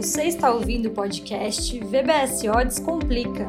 Você 0.00 0.22
está 0.22 0.50
ouvindo 0.50 0.86
o 0.86 0.92
podcast 0.92 1.78
VBSO 1.78 2.64
Descomplica. 2.64 3.46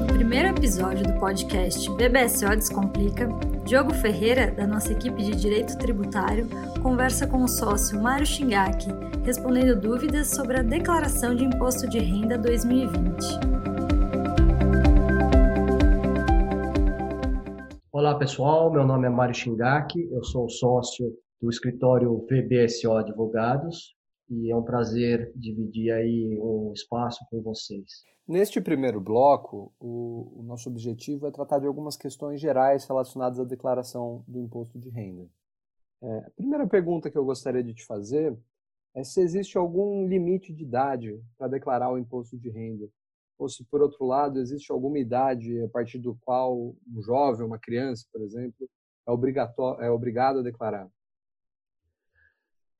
No 0.00 0.06
primeiro 0.06 0.48
episódio 0.48 1.04
do 1.04 1.20
podcast 1.20 1.86
VBSO 1.90 2.56
Descomplica, 2.56 3.28
Diogo 3.66 3.92
Ferreira, 3.92 4.50
da 4.50 4.66
nossa 4.66 4.94
equipe 4.94 5.22
de 5.24 5.32
Direito 5.32 5.76
Tributário, 5.76 6.48
conversa 6.80 7.26
com 7.26 7.44
o 7.44 7.48
sócio 7.48 8.02
Mário 8.02 8.24
Shingaki, 8.24 8.88
respondendo 9.22 9.78
dúvidas 9.78 10.28
sobre 10.28 10.60
a 10.60 10.62
Declaração 10.62 11.34
de 11.34 11.44
Imposto 11.44 11.86
de 11.86 11.98
Renda 11.98 12.38
2020. 12.38 13.26
Olá 17.92 18.14
pessoal, 18.14 18.72
meu 18.72 18.86
nome 18.86 19.06
é 19.06 19.10
Mário 19.10 19.34
Shingaki, 19.34 20.08
eu 20.10 20.24
sou 20.24 20.48
sócio 20.48 21.12
do 21.44 21.50
escritório 21.50 22.26
VBSO 22.26 22.92
Advogados 22.92 23.94
e 24.30 24.50
é 24.50 24.56
um 24.56 24.62
prazer 24.62 25.30
dividir 25.36 25.92
aí 25.92 26.38
um 26.40 26.72
espaço 26.72 27.22
com 27.30 27.42
vocês. 27.42 27.84
Neste 28.26 28.62
primeiro 28.62 28.98
bloco, 28.98 29.70
o, 29.78 30.40
o 30.40 30.42
nosso 30.42 30.70
objetivo 30.70 31.26
é 31.26 31.30
tratar 31.30 31.58
de 31.58 31.66
algumas 31.66 31.98
questões 31.98 32.40
gerais 32.40 32.86
relacionadas 32.86 33.38
à 33.38 33.44
declaração 33.44 34.24
do 34.26 34.40
imposto 34.40 34.78
de 34.78 34.88
renda. 34.88 35.28
É, 36.02 36.18
a 36.20 36.30
primeira 36.30 36.66
pergunta 36.66 37.10
que 37.10 37.18
eu 37.18 37.24
gostaria 37.26 37.62
de 37.62 37.74
te 37.74 37.84
fazer 37.84 38.34
é 38.94 39.04
se 39.04 39.20
existe 39.20 39.58
algum 39.58 40.08
limite 40.08 40.50
de 40.50 40.64
idade 40.64 41.22
para 41.36 41.48
declarar 41.48 41.92
o 41.92 41.98
imposto 41.98 42.38
de 42.38 42.48
renda 42.48 42.88
ou 43.38 43.50
se, 43.50 43.62
por 43.64 43.82
outro 43.82 44.06
lado, 44.06 44.38
existe 44.38 44.72
alguma 44.72 44.98
idade 44.98 45.60
a 45.62 45.68
partir 45.68 45.98
do 45.98 46.16
qual 46.22 46.56
um 46.56 47.02
jovem, 47.02 47.44
uma 47.44 47.58
criança, 47.58 48.06
por 48.10 48.22
exemplo, 48.22 48.66
é, 49.06 49.10
obrigatório, 49.10 49.84
é 49.84 49.90
obrigado 49.90 50.38
a 50.38 50.42
declarar? 50.42 50.88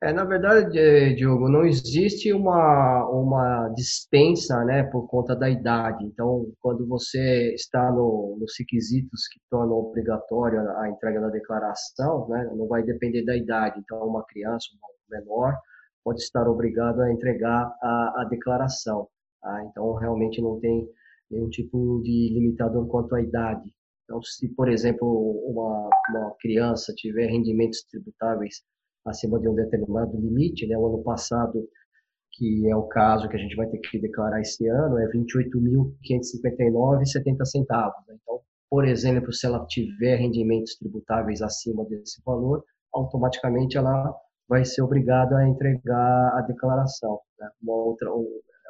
É, 0.05 0.13
na 0.13 0.23
verdade, 0.23 1.15
Diogo, 1.15 1.49
não 1.49 1.65
existe 1.65 2.31
uma, 2.31 3.09
uma 3.09 3.71
dispensa 3.71 4.63
né, 4.63 4.83
por 4.83 5.09
conta 5.09 5.35
da 5.35 5.49
idade. 5.49 6.05
Então, 6.05 6.53
quando 6.61 6.87
você 6.87 7.55
está 7.55 7.91
no, 7.91 8.37
nos 8.39 8.53
requisitos 8.59 9.27
que 9.29 9.41
tornam 9.49 9.79
obrigatória 9.79 10.61
a 10.61 10.91
entrega 10.91 11.23
da 11.23 11.31
declaração, 11.31 12.29
né, 12.29 12.51
não 12.55 12.69
vai 12.69 12.83
depender 12.83 13.25
da 13.25 13.35
idade. 13.35 13.81
Então, 13.81 14.07
uma 14.07 14.23
criança, 14.27 14.67
um 14.75 15.11
menor, 15.11 15.55
pode 16.05 16.21
estar 16.21 16.47
obrigado 16.51 17.01
a 17.01 17.11
entregar 17.11 17.75
a, 17.81 18.21
a 18.21 18.25
declaração. 18.29 19.09
Tá? 19.41 19.65
Então, 19.71 19.95
realmente 19.95 20.43
não 20.43 20.61
tem 20.61 20.87
nenhum 21.31 21.49
tipo 21.49 22.03
de 22.03 22.31
limitador 22.35 22.87
quanto 22.89 23.15
à 23.15 23.23
idade. 23.23 23.73
Então, 24.05 24.23
se, 24.23 24.51
por 24.51 24.69
exemplo, 24.69 25.09
uma, 25.47 25.89
uma 26.11 26.35
criança 26.41 26.93
tiver 26.95 27.29
rendimentos 27.29 27.83
tributáveis 27.91 28.63
acima 29.05 29.39
de 29.39 29.49
um 29.49 29.55
determinado 29.55 30.17
limite, 30.17 30.67
né? 30.67 30.77
o 30.77 30.87
ano 30.87 31.03
passado, 31.03 31.69
que 32.33 32.69
é 32.69 32.77
o 32.77 32.89
caso 32.89 33.29
que 33.29 33.37
a 33.37 33.39
gente 33.39 33.55
vai 33.55 33.69
ter 33.69 33.79
que 33.79 34.01
declarar 34.01 34.41
esse 34.41 34.67
ano, 34.67 34.99
é 34.99 35.07
28.559,70 35.09 37.45
centavos. 37.45 38.05
Né? 38.09 38.17
Então, 38.23 38.41
por 38.71 38.87
exemplo, 38.87 39.33
se 39.33 39.47
ela 39.47 39.65
tiver 39.67 40.17
rendimentos 40.17 40.77
tributáveis 40.77 41.43
acima 41.43 41.85
desse 41.85 42.21
valor, 42.25 42.65
automaticamente 42.93 43.77
ela 43.77 44.13
vai 44.49 44.65
ser 44.65 44.83
obrigada 44.83 45.37
a 45.37 45.49
entregar 45.49 46.37
a 46.37 46.41
declaração. 46.43 47.21
Né? 47.39 47.49
Uma 47.63 47.75
outra, 47.75 48.11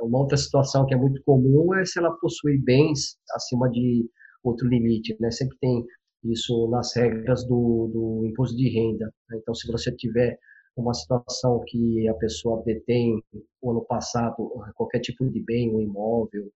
uma 0.03 0.19
outra 0.19 0.37
situação 0.37 0.87
que 0.87 0.95
é 0.95 0.97
muito 0.97 1.23
comum 1.25 1.75
é 1.75 1.85
se 1.85 1.99
ela 1.99 2.13
possui 2.21 2.59
bens 2.59 3.17
acima 3.35 3.69
de 3.71 4.09
outro 4.43 4.69
limite, 4.69 5.17
né? 5.21 5.31
Sempre 5.31 5.57
tem 5.59 5.85
isso 6.33 6.69
nas 6.69 6.95
regras 6.95 7.45
do, 7.45 7.91
do 7.93 8.27
imposto 8.27 8.57
de 8.57 8.69
renda. 8.69 9.13
Né? 9.29 9.39
Então, 9.41 9.55
se 9.55 9.71
você 9.71 9.95
tiver 9.95 10.39
uma 10.77 10.95
situação 10.95 11.63
que 11.67 12.09
a 12.09 12.15
pessoa 12.15 12.63
detém 12.65 13.23
o 13.63 13.71
ano 13.71 13.85
passado 13.85 14.35
qualquer 14.75 15.01
tipo 15.01 15.29
de 15.31 15.41
bem, 15.41 15.73
um 15.73 15.81
imóvel, 15.81 16.51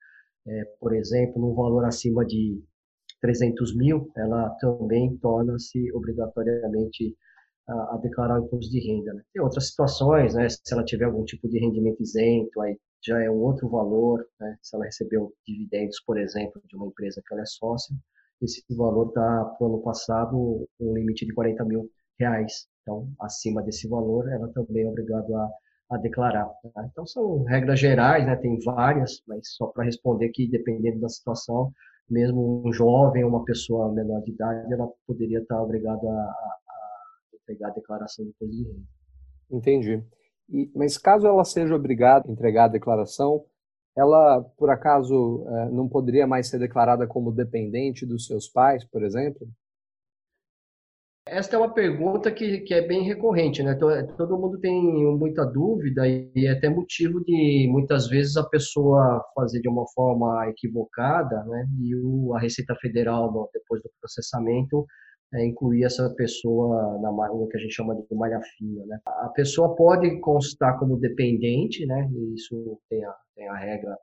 é, 0.47 0.65
por 0.81 0.95
exemplo, 0.95 1.41
num 1.41 1.55
valor 1.55 1.85
acima 1.85 2.25
de 2.25 2.61
300 3.21 3.77
mil, 3.77 4.11
ela 4.17 4.51
também 4.61 5.17
torna-se 5.19 5.93
obrigatoriamente 5.93 7.17
a, 7.69 7.95
a, 7.95 7.99
declarar 7.99 8.41
o 8.41 8.45
imposto 8.45 8.71
de 8.71 8.81
renda. 8.81 9.13
Né? 9.15 9.23
Tem 9.33 9.43
outras 9.43 9.69
situações, 9.69 10.35
né? 10.35 10.49
se 10.49 10.73
ela 10.73 10.85
tiver 10.85 11.05
algum 11.05 11.25
tipo 11.25 11.49
de 11.49 11.59
rendimento 11.59 12.03
isento, 12.03 12.61
aí 12.61 12.77
já 13.05 13.23
é 13.23 13.31
um 13.31 13.41
outro 13.41 13.69
valor, 13.69 14.27
né? 14.41 14.57
se 14.63 14.75
ela 14.75 14.85
recebeu 14.85 15.33
dividendos, 15.47 16.01
por 16.05 16.19
exemplo, 16.19 16.61
de 16.69 16.77
uma 16.77 16.87
empresa 16.87 17.23
que 17.27 17.33
ela 17.33 17.43
é 17.43 17.47
sócia, 17.47 17.95
esse 18.41 18.63
valor 18.71 19.09
está, 19.09 19.45
para 19.45 19.67
o 19.67 19.75
ano 19.75 19.83
passado, 19.83 20.69
um 20.81 20.95
limite 20.95 21.27
de 21.27 21.35
40 21.35 21.65
mil 21.65 21.91
reais. 22.19 22.67
Então, 22.83 23.09
acima 23.21 23.63
desse 23.63 23.89
valor, 23.89 24.31
ela 24.31 24.49
também 24.49 24.85
é 24.85 24.89
obrigada 24.89 25.37
a, 25.37 25.97
a 25.97 25.99
declarar. 25.99 26.49
Tá? 26.75 26.89
Então, 26.91 27.07
são 27.07 27.45
regras 27.45 27.79
gerais, 27.79 28.25
né? 28.27 28.37
tem 28.37 28.59
várias, 28.65 29.23
mas 29.27 29.41
só 29.57 29.67
para 29.67 29.85
responder 29.85 30.29
que, 30.31 30.49
dependendo 30.49 31.01
da 31.01 31.09
situação, 31.09 31.73
mesmo 32.09 32.63
um 32.65 32.73
jovem 32.73 33.25
uma 33.25 33.45
pessoa 33.45 33.93
menor 33.93 34.23
de 34.23 34.33
idade, 34.33 34.73
ela 34.73 34.89
poderia 35.07 35.41
estar 35.41 35.63
obrigada 35.63 36.07
a, 36.09 36.11
a 36.11 37.37
entregar 37.43 37.69
a 37.69 37.75
declaração 37.75 38.25
de 38.25 38.31
imposto 38.31 38.57
de 38.57 38.65
renda. 38.65 38.87
Entendi. 39.51 40.03
E, 40.49 40.71
mas 40.75 40.97
caso 40.97 41.27
ela 41.27 41.45
seja 41.45 41.75
obrigada 41.75 42.27
a 42.27 42.33
entregar 42.33 42.65
a 42.65 42.69
declaração, 42.69 43.45
ela, 43.99 44.43
por 44.57 44.71
acaso, 44.71 45.45
eh, 45.49 45.71
não 45.71 45.89
poderia 45.89 46.27
mais 46.27 46.49
ser 46.49 46.59
declarada 46.61 47.07
como 47.07 47.33
dependente 47.33 48.07
dos 48.07 48.27
seus 48.27 48.49
pais, 48.49 48.85
por 48.85 49.03
exemplo? 49.03 49.49
Esta 51.27 51.57
é 51.57 51.59
uma 51.59 51.75
pergunta 51.75 52.31
que, 52.31 52.61
que 52.61 52.73
é 52.73 52.87
bem 52.87 53.03
recorrente, 53.03 53.63
né? 53.63 53.75
Todo 53.75 54.39
mundo 54.39 54.59
tem 54.61 54.81
muita 55.17 55.45
dúvida 55.45 56.07
e 56.07 56.47
é 56.47 56.53
até 56.53 56.71
motivo 56.71 57.23
de 57.25 57.69
muitas 57.71 58.07
vezes 58.09 58.37
a 58.37 58.49
pessoa 58.49 59.23
fazer 59.35 59.61
de 59.61 59.69
uma 59.69 59.85
forma 59.95 60.49
equivocada, 60.49 61.45
né? 61.45 61.67
E 61.83 61.95
o, 61.97 62.35
a 62.35 62.41
Receita 62.41 62.75
Federal, 62.81 63.51
depois 63.53 63.83
do 63.83 63.91
processamento, 64.01 64.87
é, 65.35 65.45
incluir 65.45 65.85
essa 65.85 66.09
pessoa 66.11 66.99
na 67.01 67.11
no 67.11 67.49
que 67.49 67.57
a 67.57 67.61
gente 67.61 67.75
chama 67.75 67.95
de 67.95 68.15
malha 68.15 68.41
fina. 68.57 68.85
Né? 68.87 68.99
A 69.05 69.29
pessoa 69.29 69.75
pode 69.75 70.19
constar 70.21 70.79
como 70.79 70.99
dependente, 70.99 71.85
né? 71.87 72.09
E 72.13 72.35
isso 72.35 72.79
tem 72.89 73.05
a, 73.05 73.15
tem 73.35 73.49
a 73.49 73.57
regra 73.57 73.97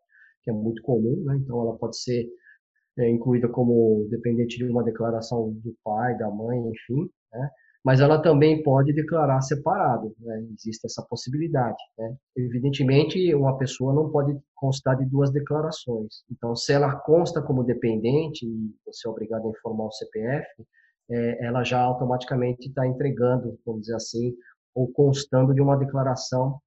que 0.43 0.51
é 0.51 0.53
muito 0.53 0.81
comum, 0.83 1.23
né? 1.25 1.37
Então 1.37 1.61
ela 1.61 1.77
pode 1.77 1.97
ser 1.97 2.27
é, 2.99 3.09
incluída 3.09 3.47
como 3.49 4.07
dependente 4.09 4.57
de 4.57 4.65
uma 4.65 4.83
declaração 4.83 5.51
do 5.63 5.75
pai, 5.83 6.17
da 6.17 6.29
mãe, 6.29 6.59
enfim, 6.59 7.09
né? 7.33 7.49
Mas 7.83 7.99
ela 7.99 8.19
também 8.19 8.63
pode 8.63 8.91
declarar 8.93 9.41
separado, 9.41 10.15
né? 10.19 10.43
Existe 10.53 10.85
essa 10.85 11.03
possibilidade, 11.07 11.81
né? 11.97 12.15
Evidentemente, 12.35 13.33
uma 13.33 13.57
pessoa 13.57 13.93
não 13.93 14.11
pode 14.11 14.35
constar 14.55 14.97
de 14.97 15.05
duas 15.05 15.31
declarações. 15.31 16.23
Então, 16.31 16.55
se 16.55 16.71
ela 16.73 16.95
consta 16.95 17.41
como 17.41 17.63
dependente 17.63 18.45
e 18.45 18.75
você 18.85 19.07
é 19.07 19.11
obrigado 19.11 19.47
a 19.47 19.49
informar 19.51 19.85
o 19.85 19.91
CPF, 19.91 20.47
é, 21.09 21.45
ela 21.45 21.63
já 21.63 21.79
automaticamente 21.79 22.67
está 22.67 22.85
entregando, 22.85 23.59
vamos 23.65 23.81
dizer 23.81 23.95
assim, 23.95 24.35
ou 24.73 24.91
constando 24.91 25.53
de 25.53 25.61
uma 25.61 25.77
declaração 25.77 26.59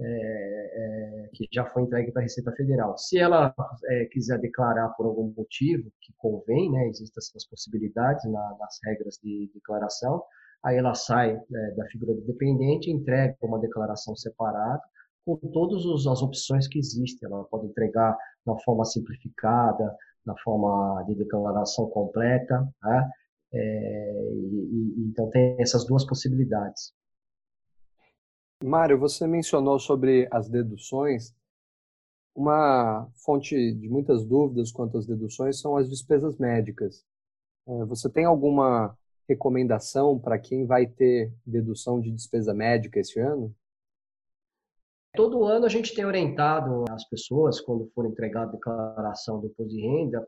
é, 0.00 0.04
é, 0.04 1.30
que 1.34 1.46
já 1.52 1.64
foi 1.66 1.82
entregue 1.82 2.10
para 2.10 2.22
a 2.22 2.24
Receita 2.24 2.52
Federal. 2.52 2.96
Se 2.96 3.18
ela 3.18 3.54
é, 3.86 4.06
quiser 4.06 4.38
declarar 4.38 4.88
por 4.90 5.06
algum 5.06 5.32
motivo 5.36 5.90
que 6.00 6.12
convém, 6.16 6.70
né, 6.72 6.88
existem 6.88 7.18
essas 7.18 7.46
possibilidades 7.46 8.24
na, 8.24 8.56
nas 8.58 8.78
regras 8.82 9.18
de 9.22 9.50
declaração, 9.52 10.22
aí 10.64 10.76
ela 10.78 10.94
sai 10.94 11.32
é, 11.34 11.70
da 11.72 11.84
figura 11.86 12.14
de 12.14 12.22
dependente, 12.22 12.90
entrega 12.90 13.36
uma 13.42 13.58
declaração 13.58 14.16
separada 14.16 14.82
com 15.24 15.36
todas 15.52 15.84
as 16.06 16.22
opções 16.22 16.66
que 16.66 16.78
existem. 16.78 17.30
Ela 17.30 17.44
pode 17.44 17.66
entregar 17.66 18.16
na 18.46 18.56
forma 18.60 18.84
simplificada, 18.86 19.94
na 20.24 20.34
forma 20.38 21.04
de 21.06 21.14
declaração 21.14 21.90
completa, 21.90 22.66
né? 22.82 23.10
É, 23.52 24.32
e, 24.32 25.00
e, 25.00 25.08
então 25.08 25.28
tem 25.30 25.56
essas 25.60 25.84
duas 25.86 26.06
possibilidades. 26.06 26.92
Mário, 28.62 28.98
você 28.98 29.26
mencionou 29.26 29.78
sobre 29.78 30.28
as 30.30 30.48
deduções. 30.48 31.34
Uma 32.34 33.08
fonte 33.24 33.72
de 33.74 33.88
muitas 33.88 34.24
dúvidas 34.24 34.70
quanto 34.70 34.98
às 34.98 35.06
deduções 35.06 35.60
são 35.60 35.76
as 35.76 35.88
despesas 35.88 36.36
médicas. 36.38 37.04
É, 37.66 37.84
você 37.84 38.08
tem 38.08 38.24
alguma 38.24 38.96
recomendação 39.28 40.18
para 40.18 40.38
quem 40.38 40.66
vai 40.66 40.86
ter 40.86 41.32
dedução 41.46 42.00
de 42.00 42.10
despesa 42.10 42.52
médica 42.52 43.00
esse 43.00 43.18
ano? 43.18 43.54
Todo 45.14 45.44
ano 45.44 45.66
a 45.66 45.68
gente 45.68 45.94
tem 45.94 46.04
orientado 46.04 46.84
as 46.90 47.08
pessoas, 47.08 47.60
quando 47.60 47.90
for 47.94 48.06
entregada 48.06 48.50
a 48.50 48.52
declaração 48.52 49.40
do 49.40 49.46
imposto 49.46 49.74
de 49.74 49.80
renda, 49.80 50.26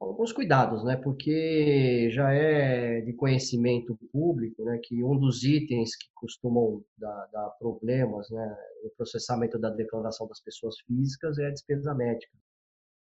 alguns 0.00 0.32
cuidados, 0.32 0.84
né? 0.84 0.96
Porque 0.96 2.10
já 2.10 2.32
é 2.32 3.00
de 3.00 3.12
conhecimento 3.14 3.98
público, 4.12 4.64
né? 4.64 4.78
Que 4.82 5.02
um 5.02 5.18
dos 5.18 5.42
itens 5.44 5.96
que 5.96 6.08
costumam 6.14 6.82
dar, 6.98 7.26
dar 7.32 7.50
problemas, 7.58 8.28
né? 8.30 8.56
No 8.84 8.90
processamento 8.90 9.58
da 9.58 9.70
declaração 9.70 10.26
das 10.28 10.40
pessoas 10.40 10.76
físicas 10.86 11.38
é 11.38 11.46
a 11.46 11.50
despesa 11.50 11.94
médica. 11.94 12.32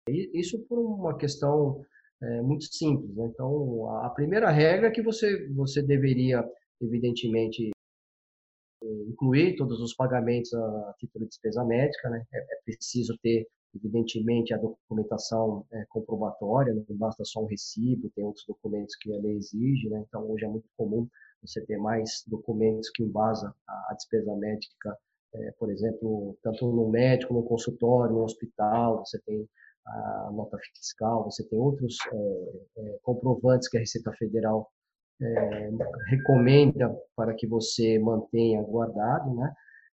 E 0.09 0.31
isso 0.35 0.59
por 0.69 0.79
uma 0.79 1.17
questão 1.17 1.85
é, 2.23 2.43
muito 2.43 2.65
simples, 2.65 3.15
né? 3.17 3.27
Então, 3.27 3.89
a 3.99 4.11
primeira 4.11 4.51
regra 4.51 4.89
é 4.89 4.91
que 4.91 5.03
você 5.03 5.49
você 5.51 5.83
deveria, 5.83 6.45
evidentemente, 6.81 7.71
incluir 9.09 9.57
todos 9.57 9.81
os 9.81 9.95
pagamentos 9.95 10.53
a 10.55 10.95
título 10.99 11.25
de 11.25 11.31
despesa 11.31 11.65
médica, 11.65 12.11
né? 12.11 12.25
É, 12.33 12.39
é 12.39 12.61
preciso 12.65 13.17
ter, 13.23 13.47
evidentemente, 13.75 14.53
a 14.53 14.59
documentação 14.59 15.67
é, 15.73 15.85
comprobatória, 15.89 16.75
não 16.75 16.97
basta 16.97 17.25
só 17.25 17.43
um 17.43 17.47
recibo, 17.47 18.11
tem 18.15 18.25
outros 18.25 18.45
documentos 18.47 18.97
que 18.97 19.13
a 19.13 19.21
lei 19.21 19.37
exige, 19.37 19.89
né? 19.89 20.05
Então, 20.07 20.31
hoje 20.31 20.45
é 20.45 20.49
muito 20.49 20.69
comum 20.77 21.09
você 21.43 21.65
ter 21.65 21.79
mais 21.79 22.23
documentos 22.27 22.91
que 22.91 23.03
embasam 23.03 23.53
a, 23.67 23.95
despesa 23.95 24.35
médica, 24.37 24.97
é, 25.35 25.53
por 25.59 25.71
exemplo, 25.71 26.37
tanto 26.43 26.71
no 26.71 26.89
médico, 26.91 27.35
no 27.35 27.43
consultório, 27.43 28.15
no 28.15 28.25
hospital, 28.25 29.05
você 29.05 29.19
tem 29.21 29.49
a 29.85 30.31
nota 30.33 30.57
fiscal, 30.77 31.25
você 31.25 31.43
tem 31.49 31.59
outros 31.59 31.97
é, 32.13 32.81
é, 32.81 32.99
comprovantes 33.03 33.69
que 33.69 33.77
a 33.77 33.81
Receita 33.81 34.13
Federal 34.13 34.71
é, 35.21 35.71
recomenda 36.11 36.95
para 37.17 37.35
que 37.35 37.47
você 37.47 37.99
mantenha 37.99 38.63
guardado, 38.63 39.35
né? 39.35 39.53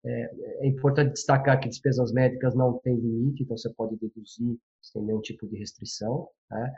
É, 0.08 0.32
é, 0.64 0.68
importante 0.68 1.14
destacar 1.14 1.60
que 1.60 1.68
despesas 1.68 2.14
médicas 2.14 2.56
não 2.56 2.80
têm 2.80 2.96
limite, 2.96 3.44
então 3.44 3.58
você 3.58 3.70
pode 3.74 3.98
deduzir 3.98 4.58
sem 4.82 5.04
nenhum 5.04 5.22
tipo 5.22 5.48
de 5.48 5.58
restrição, 5.58 6.30
né? 6.50 6.74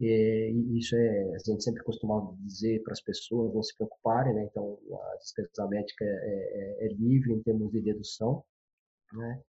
E 0.00 0.78
isso 0.78 0.94
é, 0.96 1.34
a 1.34 1.38
gente 1.38 1.62
sempre 1.62 1.82
costumava 1.84 2.34
dizer 2.40 2.82
para 2.82 2.92
as 2.92 3.00
pessoas 3.00 3.54
não 3.54 3.62
se 3.62 3.74
preocuparem, 3.76 4.34
né? 4.34 4.44
Então, 4.50 4.78
a 4.92 5.16
despesa 5.16 5.66
médica 5.68 6.04
é, 6.04 6.08
é, 6.08 6.86
é 6.86 6.88
livre 6.94 7.32
em 7.32 7.42
termos 7.42 7.70
de 7.70 7.80
dedução, 7.80 8.44
né? 9.12 9.40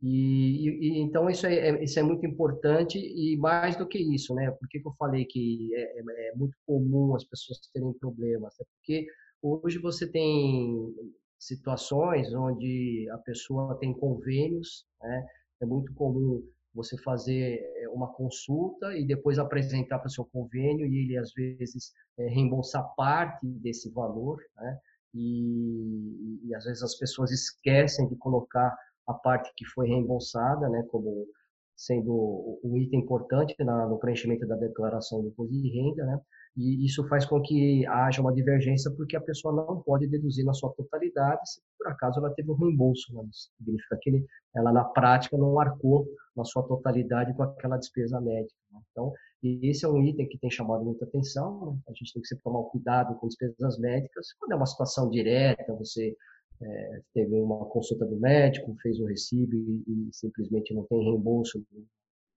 E, 0.00 0.68
e, 0.68 0.98
então 1.00 1.28
isso 1.28 1.46
é, 1.46 1.54
é, 1.70 1.84
isso 1.84 1.98
é 1.98 2.02
muito 2.02 2.24
importante 2.24 2.98
e 2.98 3.36
mais 3.36 3.76
do 3.76 3.86
que 3.86 3.98
isso, 3.98 4.34
né? 4.34 4.50
Por 4.52 4.68
que, 4.68 4.78
que 4.80 4.86
eu 4.86 4.94
falei 4.96 5.24
que 5.24 5.74
é, 5.74 5.98
é, 5.98 6.28
é 6.28 6.34
muito 6.36 6.56
comum 6.64 7.16
as 7.16 7.24
pessoas 7.24 7.58
terem 7.72 7.92
problemas? 7.94 8.54
É 8.60 8.64
porque 8.64 9.06
hoje 9.42 9.78
você 9.78 10.08
tem 10.10 10.94
situações 11.38 12.32
onde 12.34 13.08
a 13.12 13.18
pessoa 13.18 13.78
tem 13.78 13.92
convênios, 13.92 14.84
né? 15.00 15.26
É 15.60 15.66
muito 15.66 15.92
comum 15.94 16.42
você 16.74 16.96
fazer 16.98 17.60
é, 17.76 17.88
uma 17.88 18.12
consulta 18.12 18.96
e 18.96 19.04
depois 19.04 19.38
apresentar 19.38 19.98
para 19.98 20.06
o 20.06 20.10
seu 20.10 20.24
convênio 20.24 20.86
e 20.86 21.04
ele 21.04 21.16
às 21.16 21.32
vezes 21.32 21.92
é, 22.18 22.28
reembolsar 22.28 22.84
parte 22.96 23.46
desse 23.46 23.90
valor, 23.90 24.38
né? 24.56 24.78
E, 25.14 26.40
e 26.44 26.54
às 26.54 26.64
vezes 26.64 26.82
as 26.82 26.96
pessoas 26.96 27.30
esquecem 27.30 28.08
de 28.08 28.16
colocar 28.16 28.76
a 29.06 29.14
parte 29.14 29.50
que 29.56 29.64
foi 29.64 29.88
reembolsada, 29.88 30.68
né, 30.68 30.84
como 30.90 31.26
sendo 31.74 32.60
um 32.62 32.76
item 32.76 33.00
importante 33.00 33.54
na, 33.60 33.86
no 33.86 33.98
preenchimento 33.98 34.46
da 34.46 34.56
declaração 34.56 35.22
do 35.22 35.28
imposto 35.28 35.52
de 35.52 35.68
renda, 35.70 36.04
né, 36.04 36.20
e 36.58 36.84
isso 36.84 37.06
faz 37.06 37.24
com 37.24 37.40
que 37.40 37.86
haja 37.86 38.20
uma 38.20 38.34
divergência 38.34 38.90
porque 38.96 39.16
a 39.16 39.20
pessoa 39.20 39.54
não 39.54 39.80
pode 39.80 40.08
deduzir 40.08 40.44
na 40.44 40.52
sua 40.52 40.72
totalidade 40.72 41.48
se 41.48 41.60
por 41.78 41.86
acaso 41.86 42.18
ela 42.18 42.34
teve 42.34 42.50
um 42.50 42.56
reembolso. 42.56 43.14
Né? 43.14 43.22
Significa 43.56 43.96
que 44.02 44.10
ele, 44.10 44.26
ela, 44.56 44.72
na 44.72 44.82
prática, 44.82 45.38
não 45.38 45.60
arcou 45.60 46.04
na 46.36 46.44
sua 46.44 46.64
totalidade 46.64 47.32
com 47.34 47.44
aquela 47.44 47.76
despesa 47.76 48.20
médica. 48.20 48.58
Né? 48.72 48.80
Então, 48.90 49.12
esse 49.40 49.84
é 49.84 49.88
um 49.88 50.02
item 50.02 50.28
que 50.28 50.36
tem 50.36 50.50
chamado 50.50 50.84
muita 50.84 51.04
atenção. 51.04 51.66
Né? 51.66 51.78
A 51.88 51.92
gente 51.92 52.12
tem 52.12 52.22
que 52.22 52.28
sempre 52.28 52.42
tomar 52.42 52.64
cuidado 52.64 53.14
com 53.20 53.28
despesas 53.28 53.78
médicas. 53.78 54.32
Quando 54.40 54.50
é 54.50 54.56
uma 54.56 54.66
situação 54.66 55.08
direta, 55.08 55.72
você 55.76 56.16
é, 56.60 57.00
teve 57.14 57.40
uma 57.40 57.66
consulta 57.66 58.04
do 58.04 58.18
médico, 58.18 58.74
fez 58.82 58.98
o 58.98 59.06
recibo 59.06 59.54
e, 59.54 59.84
e 59.86 60.08
simplesmente 60.12 60.74
não 60.74 60.82
tem 60.86 61.04
reembolso, 61.04 61.62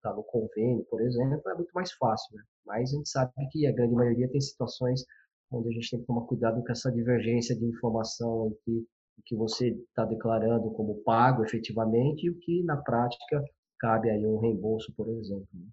está 0.02 0.14
no 0.14 0.24
convênio, 0.24 0.84
por 0.90 1.02
exemplo, 1.02 1.42
é 1.50 1.54
muito 1.54 1.72
mais 1.74 1.92
fácil. 1.94 2.36
Né? 2.36 2.44
Mas 2.66 2.92
a 2.92 2.98
gente 2.98 3.10
sabe 3.10 3.32
que 3.52 3.68
a 3.68 3.72
grande 3.72 3.94
maioria 3.94 4.30
tem 4.30 4.42
situações 4.42 5.06
onde 5.52 5.70
a 5.70 5.72
gente 5.72 5.90
tem 5.92 6.00
que 6.00 6.06
tomar 6.06 6.26
cuidado 6.26 6.64
com 6.64 6.72
essa 6.72 6.92
divergência 6.92 7.56
de 7.56 7.66
informação 7.66 8.48
entre 8.48 8.80
o 9.18 9.22
que 9.26 9.36
você 9.36 9.70
está 9.70 10.06
declarando 10.06 10.72
como 10.72 11.04
pago 11.04 11.44
efetivamente 11.44 12.26
e 12.26 12.30
o 12.30 12.40
que 12.40 12.64
na 12.64 12.78
prática 12.78 13.44
cabe 13.80 14.10
aí 14.10 14.26
um 14.26 14.40
reembolso, 14.40 14.94
por 14.96 15.08
exemplo. 15.10 15.48
Né? 15.54 15.68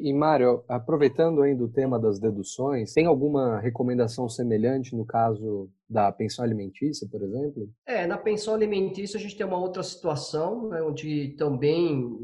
E 0.00 0.12
Mário, 0.12 0.64
aproveitando 0.68 1.42
ainda 1.42 1.64
o 1.64 1.68
tema 1.68 1.98
das 1.98 2.18
deduções, 2.18 2.92
tem 2.92 3.06
alguma 3.06 3.58
recomendação 3.58 4.28
semelhante 4.28 4.94
no 4.94 5.04
caso 5.04 5.70
da 5.88 6.12
pensão 6.12 6.44
alimentícia, 6.44 7.08
por 7.10 7.22
exemplo? 7.22 7.68
É, 7.86 8.06
na 8.06 8.16
pensão 8.16 8.54
alimentícia 8.54 9.18
a 9.18 9.20
gente 9.20 9.36
tem 9.36 9.46
uma 9.46 9.58
outra 9.58 9.82
situação, 9.82 10.68
né, 10.68 10.82
onde 10.82 11.34
também 11.36 12.16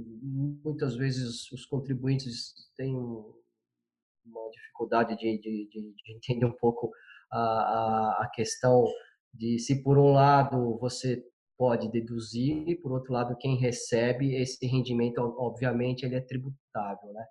muitas 0.65 0.95
vezes 0.97 1.51
os 1.51 1.67
contribuintes 1.67 2.55
têm 2.77 2.95
uma 2.95 4.51
dificuldade 4.53 5.17
de, 5.17 5.39
de, 5.39 5.69
de, 5.69 5.95
de 5.95 6.17
entender 6.17 6.47
um 6.47 6.57
pouco 6.57 6.91
a, 7.31 7.39
a, 7.39 8.25
a 8.25 8.31
questão 8.33 8.85
de 9.33 9.59
se 9.59 9.83
por 9.83 9.99
um 9.99 10.13
lado 10.13 10.79
você 10.79 11.25
pode 11.57 11.91
deduzir, 11.91 12.69
e 12.69 12.77
por 12.77 12.93
outro 12.93 13.13
lado 13.13 13.37
quem 13.39 13.57
recebe 13.57 14.35
esse 14.35 14.67
rendimento, 14.67 15.19
obviamente, 15.39 16.05
ele 16.05 16.17
é 16.17 16.21
tributável, 16.21 17.13
né? 17.13 17.25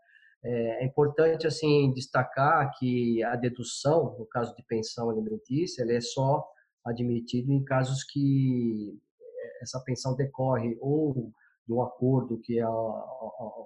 É, 0.43 0.83
é 0.83 0.85
importante 0.85 1.47
assim 1.47 1.93
destacar 1.93 2.71
que 2.77 3.23
a 3.23 3.35
dedução, 3.35 4.17
no 4.19 4.25
caso 4.25 4.53
de 4.55 4.63
pensão 4.63 5.09
alimentícia, 5.09 5.83
ela 5.83 5.93
é 5.93 6.01
só 6.01 6.45
admitida 6.85 7.51
em 7.51 7.63
casos 7.63 8.03
que 8.03 8.99
essa 9.61 9.81
pensão 9.85 10.15
decorre 10.15 10.77
ou 10.81 11.31
de 11.65 11.73
um 11.73 11.81
acordo 11.81 12.39
que, 12.41 12.59
é, 12.59 12.65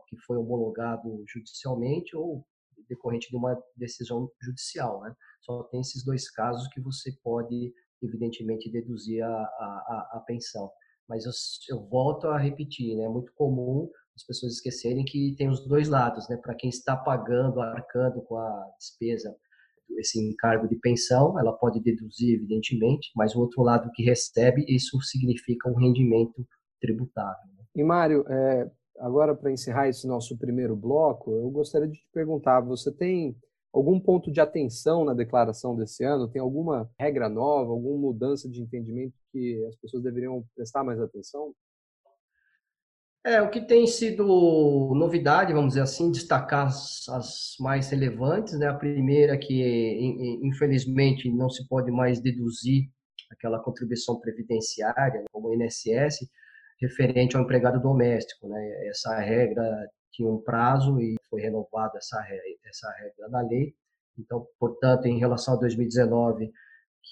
que 0.07 0.18
foi 0.25 0.38
homologado 0.38 1.24
judicialmente 1.27 2.15
ou 2.15 2.45
decorrente 2.88 3.29
de 3.29 3.35
uma 3.35 3.59
decisão 3.75 4.29
judicial. 4.41 5.01
Né? 5.01 5.13
Só 5.41 5.63
tem 5.63 5.81
esses 5.81 6.06
dois 6.06 6.29
casos 6.29 6.68
que 6.69 6.79
você 6.79 7.12
pode, 7.24 7.74
evidentemente, 8.03 8.71
deduzir 8.71 9.24
a, 9.24 9.27
a, 9.29 10.09
a 10.13 10.24
pensão. 10.25 10.71
Mas 11.09 11.25
eu, 11.25 11.31
eu 11.69 11.88
volto 11.88 12.27
a 12.27 12.38
repetir, 12.38 12.95
né? 12.95 13.06
é 13.06 13.09
muito 13.09 13.33
comum 13.33 13.89
as 14.18 14.24
pessoas 14.25 14.54
esquecerem 14.54 15.06
que 15.06 15.36
tem 15.38 15.48
os 15.48 15.66
dois 15.68 15.88
lados, 15.88 16.28
né? 16.28 16.38
Para 16.38 16.56
quem 16.56 16.69
está 16.69 16.98
pagando, 16.98 17.62
arcando 17.62 18.19
com 18.24 18.36
a 18.36 18.72
despesa, 18.80 19.36
esse 20.00 20.19
encargo 20.19 20.68
de 20.68 20.75
pensão, 20.75 21.40
ela 21.40 21.54
pode 21.54 21.80
deduzir, 21.80 22.36
evidentemente, 22.36 23.12
mas 23.16 23.36
o 23.36 23.40
outro 23.40 23.62
lado 23.62 23.92
que 23.94 24.04
recebe, 24.04 24.66
isso 24.68 25.00
significa 25.02 25.69
um 25.69 25.75
rendimento 25.75 26.46
tributável. 26.81 27.46
Né? 27.58 27.64
E 27.75 27.84
Mário, 27.84 28.25
é, 28.28 28.69
agora 29.00 29.36
para 29.36 29.52
encerrar 29.52 29.88
esse 29.88 30.08
nosso 30.08 30.36
primeiro 30.38 30.75
bloco, 30.75 31.31
eu 31.31 31.50
gostaria 31.52 31.88
de 31.88 32.00
te 32.00 32.10
perguntar: 32.12 32.60
você 32.62 32.92
tem 32.92 33.38
algum 33.72 34.00
ponto 34.00 34.31
de 34.31 34.42
atenção 34.42 35.06
na 35.06 35.13
declaração 35.13 35.75
desse 35.75 36.04
ano? 36.04 36.28
Tem 36.28 36.42
alguma 36.42 36.90
regra 37.00 37.30
nova, 37.30 37.72
alguma 37.72 38.00
mudança 38.00 38.50
de 38.50 38.62
entendimento 38.62 39.13
que 39.32 39.63
as 39.68 39.75
pessoas 39.75 40.01
deveriam 40.01 40.44
prestar 40.56 40.84
mais 40.84 41.00
atenção? 41.00 41.53
É, 43.27 43.41
o 43.41 43.50
que 43.50 43.60
tem 43.60 43.86
sido 43.86 44.24
novidade, 44.96 45.51
vamos 45.51 45.74
dizer 45.74 45.81
assim, 45.81 46.10
destacar 46.10 46.67
as, 46.67 47.10
as 47.10 47.55
mais 47.60 47.89
relevantes, 47.89 48.57
né? 48.57 48.67
A 48.67 48.74
primeira 48.74 49.34
é 49.34 49.38
que, 49.38 50.39
infelizmente, 50.41 51.29
não 51.29 51.50
se 51.50 51.67
pode 51.67 51.91
mais 51.91 52.22
deduzir 52.22 52.89
aquela 53.29 53.60
contribuição 53.60 54.17
previdenciária, 54.17 55.25
como 55.29 55.50
o 55.50 55.53
INSS, 55.53 56.25
referente 56.79 57.36
ao 57.36 57.43
empregado 57.43 57.81
doméstico, 57.81 58.48
né? 58.48 58.88
Essa 58.88 59.19
regra 59.19 59.62
tinha 60.13 60.29
um 60.29 60.41
prazo 60.41 60.98
e 61.01 61.17
foi 61.29 61.41
renovada 61.41 61.98
essa 61.98 62.22
regra, 62.22 62.46
essa 62.65 62.89
regra 62.93 63.29
da 63.29 63.41
lei. 63.41 63.75
Então, 64.17 64.48
portanto, 64.57 65.05
em 65.05 65.19
relação 65.19 65.55
a 65.55 65.57
2019, 65.57 66.50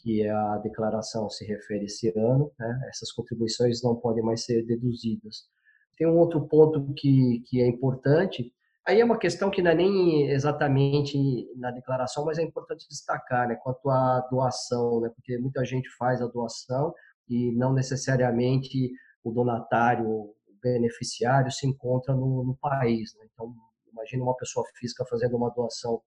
que 0.01 0.25
a 0.29 0.57
declaração 0.59 1.29
se 1.29 1.45
refere 1.45 1.85
esse 1.85 2.07
ano, 2.17 2.53
né? 2.57 2.87
essas 2.89 3.11
contribuições 3.11 3.83
não 3.83 3.97
podem 3.97 4.23
mais 4.23 4.45
ser 4.45 4.65
deduzidas. 4.65 5.53
Tem 5.97 6.07
um 6.07 6.17
outro 6.17 6.47
ponto 6.47 6.93
que, 6.93 7.43
que 7.47 7.61
é 7.61 7.67
importante, 7.67 8.51
aí 8.85 8.99
é 8.99 9.05
uma 9.05 9.17
questão 9.17 9.49
que 9.49 9.61
não 9.61 9.71
é 9.71 9.75
nem 9.75 10.29
exatamente 10.29 11.17
na 11.57 11.71
declaração, 11.71 12.25
mas 12.25 12.37
é 12.37 12.43
importante 12.43 12.87
destacar, 12.87 13.47
né, 13.47 13.55
quanto 13.55 13.89
à 13.89 14.19
doação, 14.29 15.01
né, 15.01 15.09
porque 15.15 15.37
muita 15.37 15.63
gente 15.65 15.89
faz 15.97 16.21
a 16.21 16.27
doação 16.27 16.93
e 17.27 17.51
não 17.55 17.73
necessariamente 17.73 18.91
o 19.23 19.31
donatário, 19.31 20.07
o 20.07 20.35
beneficiário 20.61 21.51
se 21.51 21.67
encontra 21.67 22.13
no, 22.13 22.43
no 22.43 22.55
país. 22.57 23.15
Né? 23.17 23.25
Então, 23.33 23.53
imagine 23.91 24.21
uma 24.21 24.35
pessoa 24.35 24.65
física 24.77 25.03
fazendo 25.09 25.35
uma 25.35 25.49
doação 25.49 26.01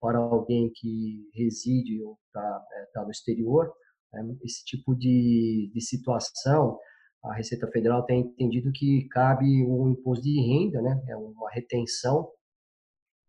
para 0.00 0.18
alguém 0.18 0.70
que 0.74 1.30
reside 1.32 2.02
ou 2.02 2.18
está 2.26 2.64
é, 2.72 2.86
tá 2.92 3.04
no 3.04 3.10
exterior, 3.10 3.72
né? 4.12 4.36
esse 4.42 4.64
tipo 4.64 4.94
de, 4.94 5.70
de 5.72 5.80
situação 5.80 6.78
a 7.24 7.32
Receita 7.32 7.66
Federal 7.68 8.02
tem 8.02 8.20
entendido 8.20 8.70
que 8.70 9.08
cabe 9.08 9.64
um 9.64 9.88
imposto 9.90 10.22
de 10.22 10.40
renda, 10.40 10.82
né, 10.82 11.02
é 11.08 11.16
uma 11.16 11.50
retenção 11.50 12.30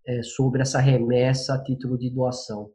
é, 0.05 0.21
sobre 0.21 0.61
essa 0.61 0.79
remessa 0.79 1.55
a 1.55 1.63
título 1.63 1.97
de 1.97 2.09
doação. 2.09 2.71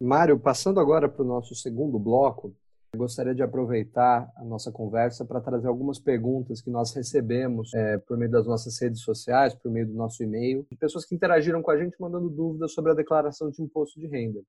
Mário, 0.00 0.38
passando 0.38 0.80
agora 0.80 1.06
para 1.08 1.22
o 1.22 1.26
nosso 1.26 1.54
segundo 1.54 1.98
bloco, 1.98 2.56
gostaria 2.98 3.34
de 3.34 3.42
aproveitar 3.42 4.30
a 4.36 4.44
nossa 4.44 4.70
conversa 4.70 5.24
para 5.24 5.40
trazer 5.40 5.68
algumas 5.68 5.98
perguntas 5.98 6.60
que 6.60 6.70
nós 6.70 6.94
recebemos 6.94 7.72
é, 7.72 7.96
por 7.98 8.18
meio 8.18 8.30
das 8.30 8.46
nossas 8.46 8.78
redes 8.78 9.00
sociais, 9.00 9.54
por 9.54 9.70
meio 9.70 9.86
do 9.86 9.94
nosso 9.94 10.22
e-mail, 10.22 10.66
de 10.70 10.76
pessoas 10.76 11.06
que 11.06 11.14
interagiram 11.14 11.62
com 11.62 11.70
a 11.70 11.78
gente 11.78 11.96
mandando 11.98 12.28
dúvidas 12.28 12.72
sobre 12.74 12.92
a 12.92 12.94
declaração 12.94 13.50
de 13.50 13.62
imposto 13.62 13.98
de 13.98 14.06
renda. 14.06 14.40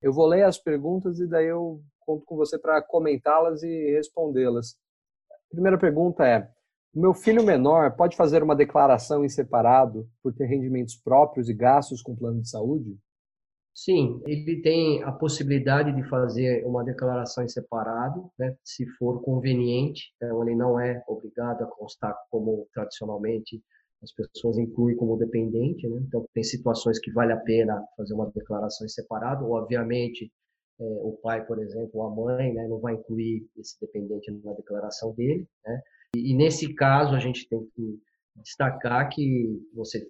Eu 0.00 0.12
vou 0.12 0.26
ler 0.26 0.44
as 0.44 0.58
perguntas 0.58 1.18
e 1.18 1.26
daí 1.26 1.46
eu 1.46 1.82
conto 2.00 2.24
com 2.24 2.36
você 2.36 2.58
para 2.58 2.80
comentá-las 2.80 3.62
e 3.62 3.90
respondê-las. 3.92 4.76
A 5.30 5.50
primeira 5.50 5.78
pergunta 5.78 6.24
é: 6.24 6.48
o 6.94 7.00
meu 7.00 7.14
filho 7.14 7.42
menor 7.42 7.96
pode 7.96 8.16
fazer 8.16 8.42
uma 8.42 8.54
declaração 8.54 9.24
em 9.24 9.28
separado 9.28 10.08
por 10.22 10.32
ter 10.32 10.46
rendimentos 10.46 10.94
próprios 10.94 11.48
e 11.48 11.54
gastos 11.54 12.02
com 12.02 12.14
plano 12.14 12.40
de 12.40 12.48
saúde? 12.48 12.96
Sim, 13.80 14.20
ele 14.26 14.60
tem 14.60 15.04
a 15.04 15.12
possibilidade 15.12 15.94
de 15.94 16.02
fazer 16.08 16.66
uma 16.66 16.82
declaração 16.82 17.44
em 17.44 17.48
separado, 17.48 18.28
né, 18.36 18.56
se 18.64 18.84
for 18.98 19.22
conveniente. 19.22 20.12
Então, 20.16 20.42
ele 20.42 20.56
não 20.56 20.80
é 20.80 21.00
obrigado 21.06 21.62
a 21.62 21.66
constar 21.68 22.12
como 22.28 22.66
tradicionalmente 22.74 23.62
as 24.02 24.12
pessoas 24.12 24.58
incluem 24.58 24.96
como 24.96 25.16
dependente. 25.16 25.86
Né? 25.88 26.00
Então, 26.04 26.26
tem 26.34 26.42
situações 26.42 26.98
que 26.98 27.12
vale 27.12 27.32
a 27.32 27.36
pena 27.36 27.80
fazer 27.96 28.14
uma 28.14 28.28
declaração 28.34 28.84
em 28.84 28.90
separado. 28.90 29.48
Obviamente, 29.48 30.24
é, 30.80 30.84
o 30.84 31.16
pai, 31.22 31.46
por 31.46 31.62
exemplo, 31.62 31.90
ou 31.94 32.02
a 32.02 32.10
mãe, 32.12 32.52
né, 32.52 32.66
não 32.66 32.80
vai 32.80 32.94
incluir 32.94 33.46
esse 33.56 33.80
dependente 33.80 34.28
na 34.42 34.54
declaração 34.54 35.14
dele. 35.14 35.46
Né? 35.64 35.80
E, 36.16 36.32
e 36.32 36.36
nesse 36.36 36.74
caso, 36.74 37.14
a 37.14 37.20
gente 37.20 37.48
tem 37.48 37.64
que 37.76 38.02
destacar 38.42 39.08
que 39.08 39.62
você 39.72 40.04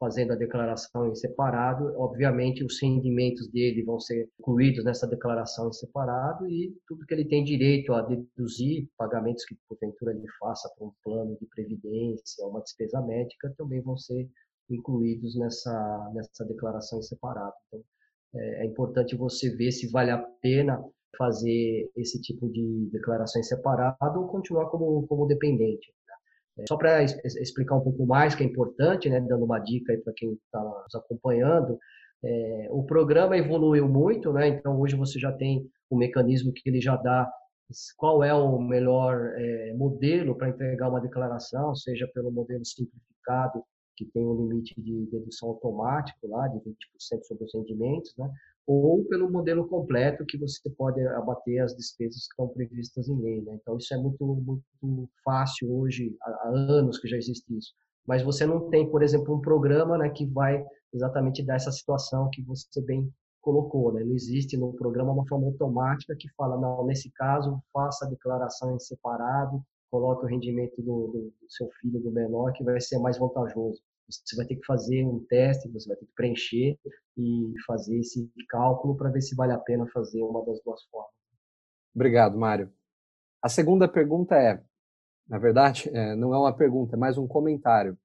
fazendo 0.00 0.32
a 0.32 0.36
declaração 0.36 1.06
em 1.08 1.14
separado, 1.14 1.92
obviamente 1.98 2.64
os 2.64 2.80
rendimentos 2.80 3.46
dele 3.50 3.84
vão 3.84 4.00
ser 4.00 4.30
incluídos 4.40 4.82
nessa 4.82 5.06
declaração 5.06 5.68
em 5.68 5.72
separado 5.74 6.48
e 6.48 6.74
tudo 6.88 7.04
que 7.04 7.12
ele 7.12 7.28
tem 7.28 7.44
direito 7.44 7.92
a 7.92 8.00
deduzir, 8.00 8.88
pagamentos 8.96 9.44
que 9.44 9.54
porventura 9.68 10.12
ele 10.12 10.26
faça 10.40 10.72
para 10.74 10.86
um 10.86 10.92
plano 11.04 11.36
de 11.38 11.46
previdência, 11.46 12.46
uma 12.46 12.62
despesa 12.62 13.02
médica, 13.02 13.52
também 13.58 13.82
vão 13.82 13.98
ser 13.98 14.26
incluídos 14.70 15.36
nessa, 15.36 16.10
nessa 16.14 16.46
declaração 16.46 16.98
em 16.98 17.02
separado. 17.02 17.52
Então, 17.68 17.84
é, 18.36 18.62
é 18.62 18.66
importante 18.66 19.14
você 19.14 19.54
ver 19.54 19.70
se 19.70 19.90
vale 19.90 20.10
a 20.10 20.18
pena 20.40 20.82
fazer 21.18 21.90
esse 21.94 22.20
tipo 22.22 22.48
de 22.48 22.88
declaração 22.90 23.40
em 23.40 23.44
separado 23.44 24.20
ou 24.20 24.28
continuar 24.28 24.70
como, 24.70 25.06
como 25.06 25.26
dependente. 25.26 25.92
Só 26.68 26.76
para 26.76 27.02
explicar 27.02 27.76
um 27.76 27.80
pouco 27.80 28.06
mais, 28.06 28.34
que 28.34 28.42
é 28.42 28.46
importante, 28.46 29.08
né, 29.08 29.20
dando 29.20 29.44
uma 29.44 29.58
dica 29.58 29.96
para 30.04 30.12
quem 30.14 30.32
está 30.32 30.60
nos 30.62 30.94
acompanhando, 30.94 31.78
é, 32.22 32.68
o 32.70 32.84
programa 32.84 33.36
evoluiu 33.36 33.88
muito, 33.88 34.32
né? 34.32 34.48
Então 34.48 34.78
hoje 34.78 34.94
você 34.94 35.18
já 35.18 35.32
tem 35.32 35.66
um 35.90 35.96
mecanismo 35.96 36.52
que 36.52 36.68
ele 36.68 36.80
já 36.80 36.96
dá 36.96 37.30
qual 37.96 38.22
é 38.22 38.34
o 38.34 38.58
melhor 38.60 39.32
é, 39.36 39.72
modelo 39.74 40.36
para 40.36 40.50
entregar 40.50 40.90
uma 40.90 41.00
declaração, 41.00 41.74
seja 41.74 42.06
pelo 42.12 42.30
modelo 42.30 42.64
simplificado, 42.64 43.64
que 43.96 44.04
tem 44.06 44.26
um 44.26 44.48
limite 44.48 44.74
de 44.80 45.06
dedução 45.06 45.50
automático 45.50 46.26
lá 46.26 46.48
de 46.48 46.58
20% 46.58 47.22
sobre 47.22 47.44
os 47.44 47.54
rendimentos, 47.54 48.14
né? 48.18 48.30
Ou 48.72 49.04
pelo 49.06 49.28
modelo 49.28 49.66
completo 49.66 50.24
que 50.24 50.38
você 50.38 50.70
pode 50.70 51.04
abater 51.08 51.60
as 51.60 51.74
despesas 51.74 52.28
que 52.28 52.30
estão 52.30 52.46
previstas 52.46 53.08
em 53.08 53.20
lei. 53.20 53.42
Né? 53.42 53.58
Então, 53.60 53.76
isso 53.76 53.92
é 53.92 53.96
muito, 53.96 54.24
muito 54.80 55.10
fácil 55.24 55.76
hoje, 55.76 56.16
há 56.22 56.48
anos 56.50 57.00
que 57.00 57.08
já 57.08 57.16
existe 57.16 57.52
isso. 57.58 57.72
Mas 58.06 58.22
você 58.22 58.46
não 58.46 58.70
tem, 58.70 58.88
por 58.88 59.02
exemplo, 59.02 59.34
um 59.34 59.40
programa 59.40 59.98
né, 59.98 60.08
que 60.10 60.24
vai 60.24 60.64
exatamente 60.94 61.44
dar 61.44 61.56
essa 61.56 61.72
situação 61.72 62.30
que 62.32 62.42
você 62.42 62.80
bem 62.82 63.12
colocou. 63.40 63.92
Né? 63.92 64.04
Não 64.04 64.14
existe 64.14 64.56
no 64.56 64.72
programa 64.74 65.10
uma 65.10 65.26
forma 65.26 65.48
automática 65.48 66.14
que 66.16 66.28
fala, 66.36 66.56
não, 66.56 66.86
nesse 66.86 67.10
caso, 67.10 67.60
faça 67.72 68.06
a 68.06 68.08
declaração 68.08 68.76
em 68.76 68.78
separado, 68.78 69.60
coloque 69.90 70.26
o 70.26 70.28
rendimento 70.28 70.80
do, 70.80 71.08
do, 71.08 71.32
seu 71.48 71.68
filho, 71.80 72.00
do 72.00 72.12
menor, 72.12 72.52
que 72.52 72.62
vai 72.62 72.80
ser 72.80 73.00
mais 73.00 73.18
vantajoso. 73.18 73.82
Você 74.10 74.36
vai 74.36 74.46
ter 74.46 74.56
que 74.56 74.66
fazer 74.66 75.04
um 75.04 75.24
teste, 75.28 75.70
você 75.70 75.88
vai 75.88 75.96
ter 75.96 76.06
que 76.06 76.12
preencher 76.14 76.78
e 77.16 77.52
fazer 77.66 77.98
esse 77.98 78.30
cálculo 78.48 78.96
para 78.96 79.10
ver 79.10 79.20
se 79.20 79.34
vale 79.34 79.52
a 79.52 79.58
pena 79.58 79.86
fazer 79.92 80.22
uma 80.22 80.44
das 80.44 80.60
duas 80.64 80.82
formas. 80.84 81.12
Obrigado, 81.94 82.38
Mário. 82.38 82.72
A 83.42 83.48
segunda 83.48 83.88
pergunta 83.88 84.36
é, 84.36 84.62
na 85.28 85.38
verdade, 85.38 85.88
é, 85.92 86.14
não 86.14 86.34
é 86.34 86.38
uma 86.38 86.56
pergunta, 86.56 86.96
é 86.96 86.98
mais 86.98 87.16
um 87.16 87.26
comentário. 87.26 87.96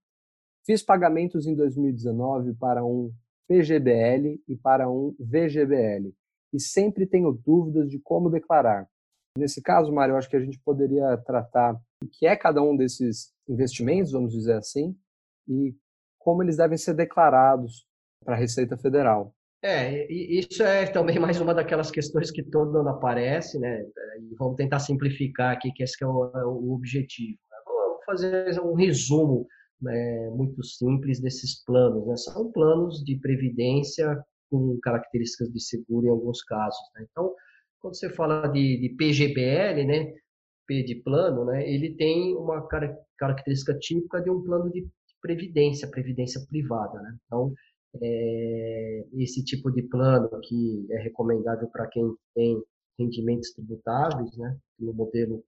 Fiz 0.65 0.81
pagamentos 0.81 1.45
em 1.45 1.55
2019 1.55 2.55
para 2.55 2.83
um 2.83 3.13
PGBL 3.47 4.41
e 4.47 4.55
para 4.55 4.89
um 4.89 5.15
VGBL 5.19 6.13
e 6.55 6.59
sempre 6.59 7.05
tenho 7.05 7.31
dúvidas 7.31 7.89
de 7.89 7.99
como 7.99 8.29
declarar. 8.29 8.87
Nesse 9.37 9.61
caso, 9.61 9.91
Mário, 9.91 10.15
acho 10.15 10.29
que 10.29 10.37
a 10.37 10.39
gente 10.39 10.59
poderia 10.61 11.17
tratar 11.17 11.73
o 12.01 12.07
que 12.07 12.25
é 12.25 12.35
cada 12.35 12.63
um 12.63 12.77
desses 12.77 13.33
investimentos, 13.47 14.13
vamos 14.13 14.31
dizer 14.31 14.53
assim, 14.53 14.97
e 15.47 15.75
como 16.25 16.41
eles 16.41 16.57
devem 16.57 16.75
ser 16.75 16.95
declarados 16.95 17.85
para 18.25 18.33
a 18.33 18.37
Receita 18.37 18.75
Federal. 18.75 19.31
É, 19.63 20.11
isso 20.11 20.63
é 20.63 20.87
também 20.87 21.17
mais 21.21 21.39
uma 21.39 21.53
daquelas 21.53 21.91
questões 21.91 22.31
que 22.31 22.41
todo 22.41 22.79
ano 22.79 22.89
aparece, 22.89 23.59
né? 23.59 23.79
E 24.19 24.35
vamos 24.35 24.55
tentar 24.55 24.79
simplificar 24.79 25.53
aqui, 25.53 25.71
que 25.71 25.83
esse 25.83 25.95
que 25.95 26.03
é 26.03 26.07
o, 26.07 26.31
é 26.35 26.45
o 26.45 26.73
objetivo. 26.73 27.37
Vou 27.67 27.99
fazer 28.07 28.59
um 28.59 28.73
resumo 28.73 29.45
né, 29.79 30.29
muito 30.31 30.63
simples 30.63 31.21
desses 31.21 31.63
planos. 31.63 32.07
Né? 32.07 32.17
São 32.17 32.51
planos 32.51 33.03
de 33.03 33.19
previdência 33.19 34.19
com 34.49 34.79
características 34.81 35.51
de 35.51 35.61
seguro 35.61 36.07
em 36.07 36.09
alguns 36.09 36.41
casos. 36.41 36.81
Né? 36.95 37.05
Então, 37.11 37.33
quando 37.79 37.95
você 37.95 38.09
fala 38.09 38.47
de, 38.47 38.79
de 38.79 38.95
PGBL, 38.95 39.85
né, 39.85 40.11
P 40.67 40.81
de 40.83 40.95
plano, 41.03 41.45
né, 41.45 41.69
ele 41.69 41.95
tem 41.95 42.35
uma 42.35 42.67
característica 43.17 43.77
típica 43.77 44.19
de 44.21 44.31
um 44.31 44.43
plano 44.43 44.71
de 44.71 44.87
previdência, 45.25 45.89
previdência 45.89 46.39
privada. 46.47 47.01
Né? 47.01 47.17
Então, 47.25 47.51
é, 48.01 49.05
esse 49.13 49.43
tipo 49.43 49.71
de 49.71 49.81
plano 49.81 50.29
que 50.43 50.85
é 50.91 51.01
recomendável 51.01 51.67
para 51.69 51.87
quem 51.87 52.03
tem 52.35 52.61
rendimentos 52.99 53.51
tributáveis, 53.51 54.37
né, 54.37 54.55
no 54.79 54.93
modelo 54.93 55.43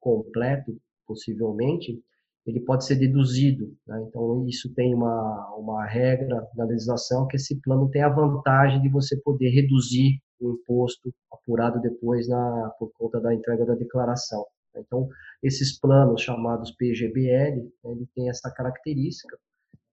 completo, 0.00 0.76
possivelmente, 1.06 2.02
ele 2.46 2.60
pode 2.60 2.86
ser 2.86 2.96
deduzido. 2.96 3.76
Né? 3.86 4.02
Então, 4.08 4.46
isso 4.48 4.72
tem 4.74 4.94
uma, 4.94 5.54
uma 5.56 5.86
regra 5.86 6.48
na 6.56 6.64
legislação 6.64 7.26
que 7.26 7.36
esse 7.36 7.60
plano 7.60 7.90
tem 7.90 8.02
a 8.02 8.08
vantagem 8.08 8.80
de 8.80 8.88
você 8.88 9.20
poder 9.20 9.50
reduzir 9.50 10.18
o 10.40 10.52
imposto 10.52 11.12
apurado 11.30 11.80
depois 11.80 12.26
na, 12.26 12.70
por 12.78 12.90
conta 12.94 13.20
da 13.20 13.34
entrega 13.34 13.66
da 13.66 13.74
declaração. 13.74 14.46
Então, 14.76 15.08
esses 15.42 15.78
planos 15.78 16.22
chamados 16.22 16.72
PGBL, 16.72 17.62
né, 17.84 17.92
ele 17.92 18.08
tem 18.14 18.28
essa 18.28 18.50
característica, 18.50 19.38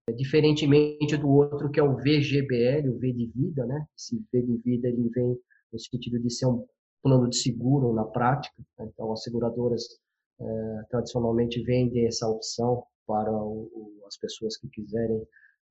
é, 0.09 0.13
diferentemente 0.13 1.17
do 1.17 1.29
outro 1.29 1.69
que 1.69 1.79
é 1.79 1.83
o 1.83 1.95
VGBL, 1.95 2.89
o 2.89 2.99
V 2.99 3.13
de 3.13 3.31
vida, 3.35 3.65
né? 3.65 3.85
Esse 3.97 4.17
V 4.31 4.41
de 4.41 4.57
vida 4.57 4.87
ele 4.87 5.09
vem 5.09 5.37
no 5.71 5.79
sentido 5.79 6.19
de 6.19 6.31
ser 6.31 6.45
um 6.45 6.65
plano 7.03 7.29
de 7.29 7.37
seguro 7.37 7.93
na 7.93 8.05
prática. 8.05 8.55
Né? 8.77 8.89
Então, 8.93 9.11
as 9.11 9.23
seguradoras 9.23 9.83
é, 10.39 10.81
tradicionalmente 10.89 11.61
vendem 11.63 12.05
essa 12.05 12.27
opção 12.27 12.83
para 13.05 13.31
o, 13.31 13.69
o, 13.73 14.03
as 14.07 14.17
pessoas 14.17 14.57
que 14.57 14.69
quiserem 14.69 15.21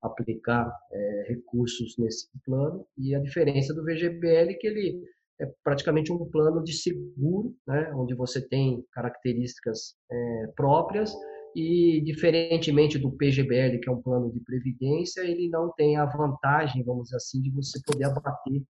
aplicar 0.02 0.70
é, 0.92 1.24
recursos 1.28 1.96
nesse 1.98 2.28
plano. 2.44 2.86
E 2.98 3.14
a 3.14 3.20
diferença 3.20 3.74
do 3.74 3.84
VGBL 3.84 4.50
é 4.50 4.54
que 4.54 4.66
ele 4.66 5.02
é 5.40 5.46
praticamente 5.62 6.12
um 6.12 6.24
plano 6.30 6.62
de 6.62 6.72
seguro, 6.72 7.54
né, 7.66 7.92
onde 7.94 8.14
você 8.14 8.40
tem 8.40 8.84
características 8.92 9.94
é, 10.10 10.46
próprias 10.56 11.14
e, 11.54 12.02
diferentemente 12.02 12.98
do 12.98 13.10
PGBL, 13.10 13.80
que 13.80 13.88
é 13.88 13.92
um 13.92 14.02
plano 14.02 14.30
de 14.30 14.40
previdência, 14.40 15.22
ele 15.22 15.48
não 15.48 15.72
tem 15.72 15.96
a 15.96 16.04
vantagem, 16.04 16.84
vamos 16.84 17.04
dizer 17.04 17.16
assim, 17.16 17.40
de 17.40 17.50
você 17.50 17.80
poder 17.86 18.04
abater 18.04 18.62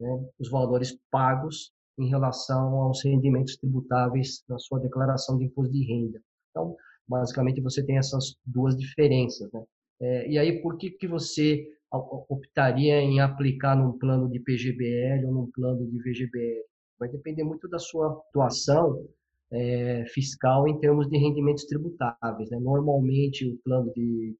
né, 0.00 0.28
os 0.38 0.50
valores 0.50 0.98
pagos 1.10 1.72
em 1.98 2.08
relação 2.08 2.80
aos 2.80 3.04
rendimentos 3.04 3.56
tributáveis 3.56 4.42
na 4.48 4.58
sua 4.58 4.80
declaração 4.80 5.36
de 5.36 5.44
imposto 5.44 5.72
de 5.72 5.84
renda. 5.84 6.20
Então, 6.50 6.74
basicamente, 7.06 7.60
você 7.60 7.84
tem 7.84 7.98
essas 7.98 8.34
duas 8.44 8.74
diferenças. 8.76 9.50
Né? 9.52 9.62
É, 10.00 10.30
e 10.30 10.38
aí, 10.38 10.62
por 10.62 10.78
que, 10.78 10.90
que 10.92 11.06
você 11.06 11.66
optaria 11.92 13.00
em 13.00 13.20
aplicar 13.20 13.76
num 13.76 13.98
plano 13.98 14.30
de 14.30 14.40
PGBL 14.40 15.26
ou 15.26 15.32
num 15.32 15.50
plano 15.50 15.86
de 15.86 15.98
VGBL. 15.98 16.64
Vai 16.98 17.08
depender 17.08 17.44
muito 17.44 17.68
da 17.68 17.78
sua 17.78 18.12
atuação 18.12 19.08
é, 19.52 20.04
fiscal 20.06 20.68
em 20.68 20.78
termos 20.78 21.08
de 21.08 21.18
rendimentos 21.18 21.64
tributáveis. 21.64 22.50
Né? 22.50 22.58
Normalmente, 22.60 23.48
o 23.48 23.58
plano 23.64 23.92
de 23.92 24.36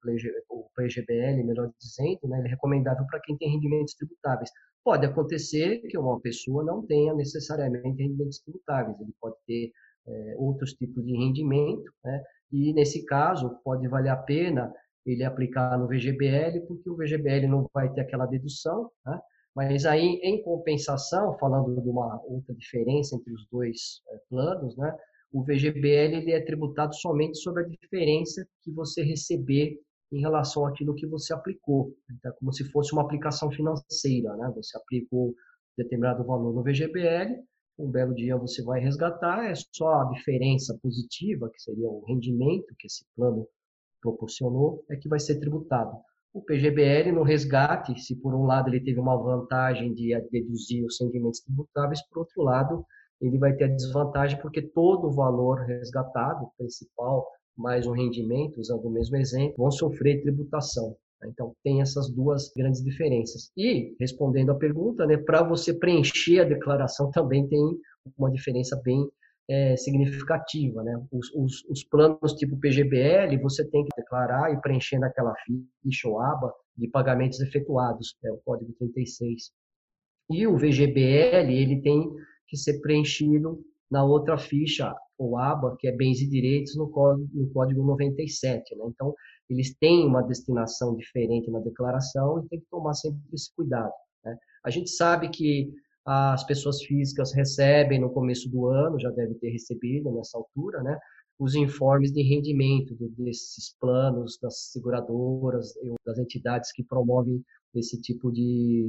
PGBL, 0.75 1.43
melhor 1.43 1.71
dizendo, 1.79 2.19
né, 2.29 2.41
é 2.45 2.49
recomendável 2.49 3.05
para 3.07 3.19
quem 3.21 3.37
tem 3.37 3.51
rendimentos 3.51 3.95
tributáveis. 3.95 4.49
Pode 4.83 5.05
acontecer 5.05 5.79
que 5.89 5.97
uma 5.97 6.19
pessoa 6.21 6.63
não 6.63 6.85
tenha 6.85 7.13
necessariamente 7.13 8.01
rendimentos 8.01 8.39
tributáveis, 8.39 8.99
ele 8.99 9.13
pode 9.19 9.35
ter 9.45 9.71
é, 10.07 10.35
outros 10.37 10.73
tipos 10.73 11.05
de 11.05 11.15
rendimento, 11.15 11.91
né? 12.03 12.23
e 12.51 12.73
nesse 12.73 13.05
caso 13.05 13.59
pode 13.63 13.87
valer 13.87 14.09
a 14.09 14.17
pena 14.17 14.73
ele 15.05 15.23
aplicar 15.23 15.77
no 15.77 15.87
VGBL, 15.87 16.61
porque 16.67 16.89
o 16.89 16.95
VGBL 16.95 17.47
não 17.47 17.69
vai 17.73 17.91
ter 17.93 18.01
aquela 18.01 18.25
dedução, 18.25 18.89
né? 19.05 19.19
Mas 19.55 19.85
aí, 19.85 20.19
em 20.23 20.41
compensação, 20.43 21.37
falando 21.37 21.81
de 21.81 21.89
uma 21.89 22.21
outra 22.23 22.55
diferença 22.55 23.15
entre 23.15 23.33
os 23.33 23.45
dois 23.51 24.01
é, 24.09 24.17
planos, 24.29 24.77
né, 24.77 24.95
o 25.31 25.43
VGBL 25.43 26.15
ele 26.15 26.31
é 26.31 26.41
tributado 26.41 26.95
somente 26.95 27.37
sobre 27.37 27.63
a 27.63 27.67
diferença 27.67 28.45
que 28.63 28.71
você 28.71 29.03
receber 29.03 29.77
em 30.11 30.19
relação 30.19 30.65
àquilo 30.65 30.95
que 30.95 31.07
você 31.07 31.33
aplicou. 31.33 31.93
Então, 32.09 32.31
é 32.31 32.35
como 32.35 32.53
se 32.53 32.63
fosse 32.65 32.93
uma 32.93 33.01
aplicação 33.01 33.49
financeira, 33.51 34.35
né? 34.35 34.51
Você 34.55 34.77
aplicou 34.77 35.33
determinado 35.77 36.23
valor 36.25 36.53
no 36.53 36.63
VGBL, 36.63 37.41
um 37.79 37.89
belo 37.89 38.13
dia 38.13 38.37
você 38.37 38.61
vai 38.61 38.79
resgatar, 38.81 39.49
é 39.49 39.53
só 39.73 40.01
a 40.01 40.09
diferença 40.13 40.77
positiva, 40.81 41.49
que 41.49 41.61
seria 41.61 41.89
o 41.89 42.03
rendimento 42.05 42.75
que 42.77 42.87
esse 42.87 43.05
plano 43.15 43.47
proporcionou, 44.01 44.83
é 44.89 44.95
que 44.95 45.07
vai 45.07 45.19
ser 45.19 45.39
tributado. 45.39 45.95
O 46.33 46.41
PGBL, 46.41 47.11
no 47.11 47.23
resgate, 47.23 47.99
se 47.99 48.15
por 48.15 48.33
um 48.33 48.45
lado 48.45 48.69
ele 48.69 48.83
teve 48.83 48.99
uma 48.99 49.17
vantagem 49.17 49.93
de 49.93 50.17
deduzir 50.31 50.85
os 50.85 50.99
rendimentos 50.99 51.41
tributáveis, 51.41 52.01
por 52.07 52.19
outro 52.19 52.41
lado, 52.41 52.85
ele 53.21 53.37
vai 53.37 53.53
ter 53.53 53.65
a 53.65 53.75
desvantagem 53.75 54.39
porque 54.41 54.61
todo 54.61 55.07
o 55.07 55.13
valor 55.13 55.59
resgatado, 55.65 56.49
principal, 56.57 57.27
mais 57.55 57.85
um 57.85 57.91
rendimento, 57.91 58.59
usando 58.59 58.85
o 58.85 58.89
mesmo 58.89 59.17
exemplo, 59.17 59.55
vão 59.57 59.71
sofrer 59.71 60.21
tributação. 60.21 60.95
Então, 61.25 61.53
tem 61.63 61.81
essas 61.81 62.09
duas 62.09 62.51
grandes 62.55 62.83
diferenças. 62.83 63.51
E, 63.55 63.95
respondendo 63.99 64.51
à 64.51 64.55
pergunta, 64.55 65.05
né, 65.05 65.17
para 65.17 65.43
você 65.43 65.73
preencher 65.73 66.39
a 66.39 66.45
declaração 66.45 67.11
também 67.13 67.47
tem 67.47 67.61
uma 68.17 68.31
diferença 68.31 68.79
bem 68.83 69.07
é, 69.51 69.75
significativa. 69.75 70.81
Né? 70.81 70.95
Os, 71.11 71.29
os, 71.35 71.65
os, 71.69 71.83
planos 71.83 72.33
tipo 72.37 72.57
PGBL, 72.57 73.37
você 73.41 73.69
tem 73.69 73.83
que 73.83 74.01
declarar 74.01 74.53
e 74.53 74.61
preencher 74.61 74.97
naquela 74.97 75.33
ficha 75.83 76.07
ou 76.07 76.21
aba 76.21 76.53
de 76.77 76.87
pagamentos 76.87 77.41
efetuados, 77.41 78.15
é 78.23 78.31
o 78.31 78.37
código 78.45 78.71
36. 78.79 79.51
E 80.29 80.47
o 80.47 80.57
VGBL, 80.57 81.51
ele 81.51 81.81
tem 81.81 82.09
que 82.47 82.55
ser 82.55 82.79
preenchido 82.79 83.61
na 83.91 84.05
outra 84.05 84.37
ficha 84.37 84.95
ou 85.17 85.37
aba, 85.37 85.75
que 85.77 85.87
é 85.87 85.91
bens 85.91 86.21
e 86.21 86.29
direitos, 86.29 86.77
no 86.77 86.89
código, 86.89 87.29
no 87.33 87.51
código 87.51 87.83
97. 87.83 88.73
Né? 88.75 88.85
Então, 88.87 89.13
eles 89.49 89.75
têm 89.77 90.07
uma 90.07 90.23
destinação 90.23 90.95
diferente 90.95 91.51
na 91.51 91.59
declaração 91.59 92.39
e 92.39 92.47
tem 92.47 92.59
que 92.61 92.67
tomar 92.71 92.93
sempre 92.93 93.19
esse 93.33 93.53
cuidado. 93.53 93.91
Né? 94.23 94.37
A 94.63 94.69
gente 94.69 94.89
sabe 94.89 95.29
que 95.29 95.69
as 96.05 96.43
pessoas 96.45 96.81
físicas 96.83 97.33
recebem 97.33 97.99
no 97.99 98.09
começo 98.09 98.49
do 98.49 98.67
ano, 98.67 98.99
já 98.99 99.09
deve 99.11 99.35
ter 99.35 99.49
recebido 99.49 100.11
nessa 100.11 100.37
altura, 100.37 100.81
né, 100.81 100.97
os 101.39 101.55
informes 101.55 102.11
de 102.11 102.21
rendimento 102.21 102.95
desses 103.17 103.75
planos 103.79 104.37
das 104.41 104.71
seguradoras, 104.71 105.73
das 106.05 106.19
entidades 106.19 106.71
que 106.71 106.83
promovem 106.83 107.43
esse 107.73 107.99
tipo 107.99 108.31
de, 108.31 108.85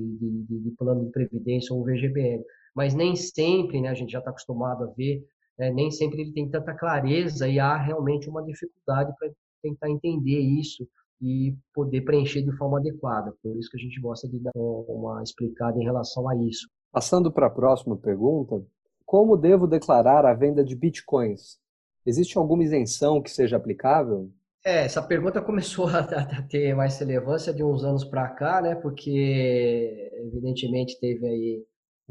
de, 0.48 0.58
de 0.60 0.70
plano 0.72 1.06
de 1.06 1.10
previdência 1.10 1.74
ou 1.74 1.84
VGBL. 1.84 2.44
Mas 2.74 2.94
nem 2.94 3.16
sempre, 3.16 3.80
né, 3.80 3.88
a 3.88 3.94
gente 3.94 4.12
já 4.12 4.18
está 4.18 4.30
acostumado 4.30 4.84
a 4.84 4.86
ver, 4.88 5.24
né, 5.58 5.70
nem 5.70 5.90
sempre 5.90 6.22
ele 6.22 6.32
tem 6.32 6.48
tanta 6.50 6.74
clareza 6.74 7.48
e 7.48 7.58
há 7.58 7.76
realmente 7.76 8.28
uma 8.28 8.42
dificuldade 8.42 9.12
para 9.18 9.30
tentar 9.62 9.88
entender 9.88 10.40
isso 10.40 10.86
e 11.22 11.54
poder 11.72 12.02
preencher 12.02 12.42
de 12.42 12.52
forma 12.56 12.78
adequada. 12.78 13.32
Por 13.42 13.56
isso 13.56 13.70
que 13.70 13.78
a 13.78 13.80
gente 13.80 14.00
gosta 14.00 14.28
de 14.28 14.38
dar 14.40 14.50
uma 14.54 15.22
explicada 15.22 15.78
em 15.78 15.84
relação 15.84 16.28
a 16.28 16.36
isso. 16.36 16.68
Passando 16.92 17.32
para 17.32 17.46
a 17.46 17.50
próxima 17.50 17.96
pergunta, 17.96 18.62
como 19.06 19.36
devo 19.36 19.66
declarar 19.66 20.26
a 20.26 20.34
venda 20.34 20.62
de 20.62 20.76
bitcoins? 20.76 21.58
Existe 22.04 22.36
alguma 22.36 22.62
isenção 22.62 23.22
que 23.22 23.30
seja 23.30 23.56
aplicável? 23.56 24.30
É, 24.64 24.84
essa 24.84 25.02
pergunta 25.02 25.40
começou 25.40 25.86
a, 25.88 26.42
ter 26.42 26.74
mais 26.74 26.98
relevância 26.98 27.52
de 27.52 27.64
uns 27.64 27.82
anos 27.82 28.04
para 28.04 28.28
cá, 28.28 28.60
né? 28.60 28.74
Porque 28.74 30.10
evidentemente 30.26 31.00
teve 31.00 31.26
aí 31.26 31.66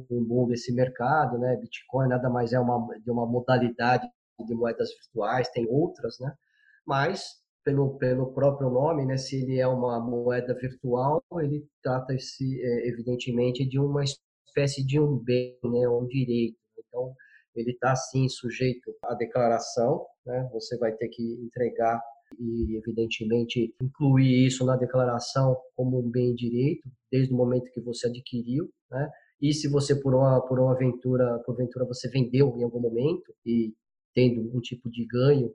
um 0.10 0.24
boom 0.24 0.48
desse 0.48 0.74
mercado, 0.74 1.38
né? 1.38 1.56
Bitcoin 1.58 2.08
nada 2.08 2.28
mais 2.28 2.52
é 2.52 2.60
uma 2.60 2.98
de 3.00 3.12
uma 3.12 3.26
modalidade 3.26 4.10
de 4.46 4.56
moedas 4.56 4.90
virtuais, 4.96 5.48
tem 5.50 5.68
outras, 5.70 6.18
né? 6.20 6.34
Mas 6.86 7.40
pelo 7.64 7.98
pelo 8.00 8.34
próprio 8.34 8.70
nome, 8.72 9.06
né? 9.06 9.16
Se 9.18 9.44
ele 9.44 9.60
é 9.60 9.68
uma 9.68 10.00
moeda 10.00 10.56
virtual, 10.56 11.24
ele 11.40 11.68
trata-se 11.84 12.60
é, 12.60 12.88
evidentemente 12.90 13.64
de 13.64 13.80
uma 13.80 14.04
espécie 14.52 14.86
de 14.86 15.00
um 15.00 15.18
bem, 15.18 15.58
né, 15.64 15.88
um 15.88 16.06
direito. 16.06 16.58
Então, 16.78 17.16
ele 17.56 17.72
está, 17.72 17.96
sim, 17.96 18.28
sujeito 18.28 18.94
à 19.04 19.14
declaração, 19.16 20.06
né? 20.26 20.50
você 20.54 20.78
vai 20.78 20.92
ter 20.94 21.08
que 21.10 21.24
entregar 21.44 22.02
e, 22.40 22.78
evidentemente, 22.78 23.74
incluir 23.82 24.48
isso 24.48 24.66
na 24.66 24.78
declaração 24.78 25.58
como 25.76 26.00
um 26.00 26.10
bem 26.10 26.34
direito, 26.34 26.90
desde 27.12 27.34
o 27.34 27.38
momento 27.38 27.72
que 27.72 27.82
você 27.82 28.08
adquiriu, 28.08 28.70
né? 28.90 29.10
E 29.42 29.54
se 29.54 29.68
você, 29.68 30.00
por 30.00 30.14
uma, 30.14 30.40
por 30.48 30.60
uma 30.60 30.74
aventura, 30.74 31.40
por 31.40 31.56
aventura, 31.56 31.84
você 31.86 32.08
vendeu 32.10 32.56
em 32.58 32.64
algum 32.64 32.80
momento 32.80 33.34
e 33.46 33.74
tendo 34.14 34.56
um 34.56 34.62
tipo 34.62 34.90
de 34.90 35.06
ganho, 35.06 35.52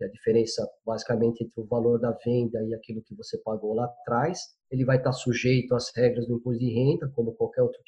a 0.00 0.06
diferença 0.06 0.66
basicamente 0.84 1.42
entre 1.42 1.60
o 1.60 1.66
valor 1.66 1.98
da 1.98 2.12
venda 2.24 2.62
e 2.64 2.74
aquilo 2.74 3.02
que 3.02 3.14
você 3.14 3.38
pagou 3.38 3.74
lá 3.74 3.86
atrás, 3.86 4.38
ele 4.70 4.84
vai 4.84 4.98
estar 4.98 5.12
sujeito 5.12 5.74
às 5.74 5.90
regras 5.94 6.26
do 6.26 6.34
imposto 6.34 6.60
de 6.60 6.72
renda, 6.72 7.10
como 7.14 7.34
qualquer 7.34 7.62
outro 7.62 7.80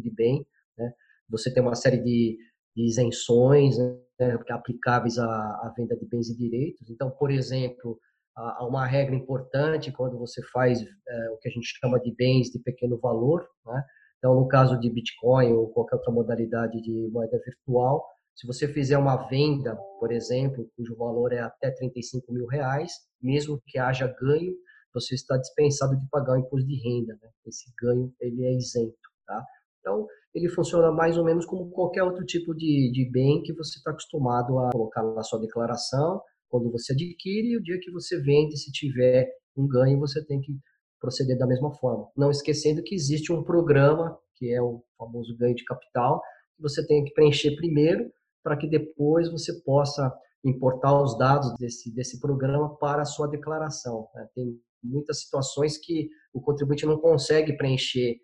de 0.00 0.10
bem. 0.10 0.46
Né? 0.78 0.92
Você 1.28 1.52
tem 1.52 1.62
uma 1.62 1.74
série 1.74 1.98
de, 1.98 2.38
de 2.76 2.86
isenções 2.86 3.76
né, 3.78 4.38
aplicáveis 4.50 5.18
à, 5.18 5.26
à, 5.26 5.74
venda 5.76 5.96
de 5.96 6.06
bens 6.06 6.28
e 6.28 6.36
direitos. 6.36 6.88
Então, 6.90 7.10
por 7.10 7.30
exemplo, 7.30 7.98
há 8.36 8.66
uma 8.66 8.86
regra 8.86 9.14
importante 9.14 9.92
quando 9.92 10.18
você 10.18 10.42
faz 10.52 10.80
é, 10.82 11.30
o 11.30 11.38
que 11.38 11.48
a 11.48 11.52
gente 11.52 11.66
chama 11.80 12.00
de 12.00 12.14
bens 12.14 12.50
de 12.50 12.58
pequeno 12.58 12.98
valor. 12.98 13.46
Né? 13.66 13.84
Então, 14.18 14.34
no 14.34 14.48
caso 14.48 14.78
de 14.78 14.90
Bitcoin 14.90 15.52
ou 15.52 15.68
qualquer 15.68 15.96
outra 15.96 16.12
modalidade 16.12 16.80
de 16.80 17.08
moeda 17.10 17.38
virtual, 17.44 18.04
se 18.34 18.46
você 18.46 18.66
fizer 18.66 18.98
uma 18.98 19.28
venda, 19.28 19.76
por 20.00 20.10
exemplo, 20.10 20.68
cujo 20.76 20.96
valor 20.96 21.32
é 21.32 21.38
até 21.38 21.70
35 21.70 22.32
mil 22.32 22.46
reais, 22.46 22.92
mesmo 23.22 23.62
que 23.66 23.78
haja 23.78 24.12
ganho, 24.20 24.52
você 24.92 25.14
está 25.14 25.36
dispensado 25.36 25.96
de 25.96 26.08
pagar 26.08 26.34
o 26.34 26.38
imposto 26.38 26.66
de 26.66 26.76
renda. 26.76 27.18
Né? 27.22 27.30
Esse 27.46 27.72
ganho 27.80 28.12
ele 28.20 28.44
é 28.44 28.52
isento. 28.52 28.96
Tá? 29.26 29.44
Então, 29.84 30.06
ele 30.34 30.48
funciona 30.48 30.90
mais 30.90 31.18
ou 31.18 31.24
menos 31.24 31.44
como 31.44 31.70
qualquer 31.70 32.02
outro 32.02 32.24
tipo 32.24 32.54
de, 32.54 32.90
de 32.90 33.10
bem 33.10 33.42
que 33.42 33.52
você 33.52 33.76
está 33.76 33.90
acostumado 33.90 34.58
a 34.58 34.70
colocar 34.72 35.02
na 35.02 35.22
sua 35.22 35.38
declaração 35.38 36.22
quando 36.48 36.70
você 36.70 36.94
adquire 36.94 37.48
e 37.48 37.56
o 37.56 37.62
dia 37.62 37.78
que 37.78 37.90
você 37.90 38.18
vende, 38.20 38.56
se 38.56 38.72
tiver 38.72 39.28
um 39.56 39.68
ganho, 39.68 39.98
você 39.98 40.24
tem 40.24 40.40
que 40.40 40.56
proceder 41.00 41.36
da 41.36 41.46
mesma 41.46 41.70
forma. 41.74 42.08
Não 42.16 42.30
esquecendo 42.30 42.82
que 42.82 42.94
existe 42.94 43.30
um 43.30 43.42
programa, 43.42 44.16
que 44.36 44.50
é 44.52 44.62
o 44.62 44.82
famoso 44.96 45.36
ganho 45.36 45.54
de 45.54 45.64
capital, 45.64 46.22
que 46.56 46.62
você 46.62 46.86
tem 46.86 47.04
que 47.04 47.12
preencher 47.12 47.54
primeiro 47.56 48.10
para 48.42 48.56
que 48.56 48.68
depois 48.68 49.30
você 49.30 49.52
possa 49.62 50.12
importar 50.44 51.02
os 51.02 51.18
dados 51.18 51.52
desse, 51.58 51.92
desse 51.94 52.20
programa 52.20 52.76
para 52.76 53.02
a 53.02 53.06
sua 53.06 53.26
declaração. 53.26 54.08
Né? 54.14 54.28
Tem 54.34 54.60
muitas 54.82 55.20
situações 55.20 55.76
que 55.76 56.08
o 56.32 56.40
contribuinte 56.40 56.86
não 56.86 56.98
consegue 56.98 57.56
preencher 57.56 58.16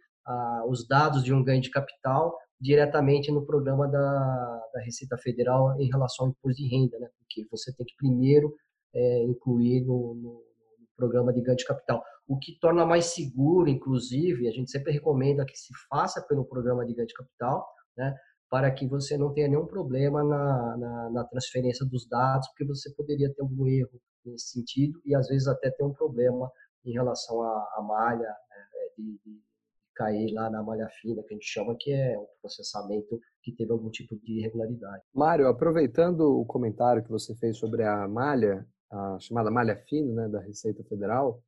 os 0.68 0.86
dados 0.86 1.22
de 1.22 1.32
um 1.32 1.42
ganho 1.42 1.60
de 1.60 1.70
capital 1.70 2.36
diretamente 2.60 3.32
no 3.32 3.46
programa 3.46 3.88
da, 3.88 4.60
da 4.72 4.80
Receita 4.84 5.16
Federal 5.16 5.80
em 5.80 5.88
relação 5.88 6.26
ao 6.26 6.30
imposto 6.30 6.62
de 6.62 6.68
renda, 6.68 6.98
né? 6.98 7.08
porque 7.18 7.46
você 7.50 7.74
tem 7.74 7.86
que 7.86 7.96
primeiro 7.96 8.54
é, 8.94 9.24
incluir 9.24 9.80
no, 9.84 10.14
no, 10.14 10.22
no, 10.22 10.86
programa 10.96 11.32
de 11.32 11.40
ganho 11.40 11.56
de 11.56 11.64
capital. 11.64 12.02
O 12.28 12.38
que 12.38 12.58
torna 12.60 12.84
mais 12.84 13.06
seguro, 13.06 13.70
inclusive, 13.70 14.46
a 14.46 14.52
gente 14.52 14.70
sempre 14.70 14.92
recomenda 14.92 15.46
que 15.46 15.56
se 15.56 15.72
faça 15.88 16.22
pelo 16.28 16.44
programa 16.44 16.84
de 16.84 16.92
ganho 16.92 17.06
de 17.06 17.14
capital, 17.14 17.66
né? 17.96 18.14
para 18.50 18.70
que 18.70 18.86
você 18.86 19.16
não 19.16 19.32
tenha 19.32 19.48
nenhum 19.48 19.66
problema 19.66 20.22
na, 20.22 20.76
na, 20.76 21.10
na 21.10 21.24
transferência 21.24 21.86
dos 21.86 22.06
dados, 22.06 22.46
porque 22.48 22.66
você 22.66 22.92
poderia 22.94 23.32
ter 23.32 23.40
algum 23.40 23.66
erro 23.66 23.98
nesse 24.26 24.50
sentido 24.50 25.00
e 25.06 25.14
às 25.14 25.28
vezes 25.28 25.46
até 25.46 25.70
ter 25.70 25.84
um 25.84 25.94
problema 25.94 26.50
em 26.84 26.92
relação 26.92 27.40
à, 27.42 27.68
à 27.76 27.82
malha 27.82 28.28
né? 28.28 28.66
de, 28.98 29.20
de 29.24 29.49
cair 29.94 30.32
lá 30.32 30.50
na 30.50 30.62
malha 30.62 30.88
fina, 31.00 31.22
que 31.22 31.34
a 31.34 31.36
gente 31.36 31.46
chama 31.46 31.76
que 31.78 31.92
é 31.92 32.18
um 32.18 32.26
processamento 32.40 33.20
que 33.42 33.52
teve 33.52 33.72
algum 33.72 33.90
tipo 33.90 34.16
de 34.16 34.38
irregularidade. 34.38 35.02
Mário, 35.14 35.48
aproveitando 35.48 36.20
o 36.20 36.44
comentário 36.44 37.02
que 37.02 37.10
você 37.10 37.34
fez 37.36 37.58
sobre 37.58 37.82
a 37.82 38.06
malha, 38.08 38.66
a 38.90 39.18
chamada 39.20 39.50
malha 39.50 39.76
fina 39.88 40.12
né, 40.12 40.28
da 40.28 40.40
Receita 40.40 40.82
Federal, 40.84 41.42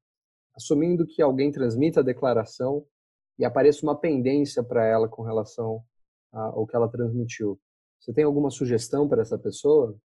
assumindo 0.55 1.07
que 1.07 1.23
alguém 1.23 1.51
transmita 1.51 2.01
a 2.01 2.05
declaração 2.05 2.85
e 3.39 3.45
apareça 3.45 3.85
uma 3.85 3.99
pendência 3.99 4.63
para 4.63 4.85
ela 4.87 5.09
com 5.09 5.23
relação 5.23 5.83
ao 6.33 6.67
que 6.67 6.77
ela 6.77 6.89
transmitiu. 6.89 7.59
Você 8.01 8.13
tem 8.13 8.25
alguma 8.25 8.51
sugestão 8.51 9.09
para 9.09 9.23
essa 9.23 9.39
pessoa? 9.39 9.97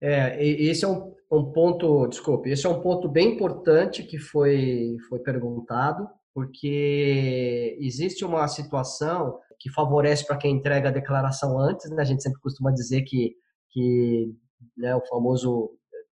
É, 0.00 0.44
esse 0.44 0.84
é 0.84 0.88
um, 0.88 1.14
um, 1.30 1.52
ponto, 1.52 2.08
desculpe, 2.08 2.50
esse 2.50 2.66
é 2.66 2.68
um 2.68 2.80
ponto 2.80 3.08
bem 3.08 3.34
importante 3.34 4.02
que 4.02 4.18
foi, 4.18 4.96
foi 5.08 5.20
perguntado 5.20 6.08
porque 6.34 7.76
existe 7.80 8.24
uma 8.24 8.46
situação 8.48 9.38
que 9.58 9.70
favorece 9.70 10.26
para 10.26 10.36
quem 10.36 10.56
entrega 10.56 10.88
a 10.88 10.92
declaração 10.92 11.58
antes, 11.58 11.90
né? 11.90 12.02
A 12.02 12.04
gente 12.04 12.22
sempre 12.22 12.40
costuma 12.40 12.72
dizer 12.72 13.02
que, 13.02 13.34
que 13.70 14.34
né, 14.76 14.94
o 14.94 15.06
famoso 15.06 15.70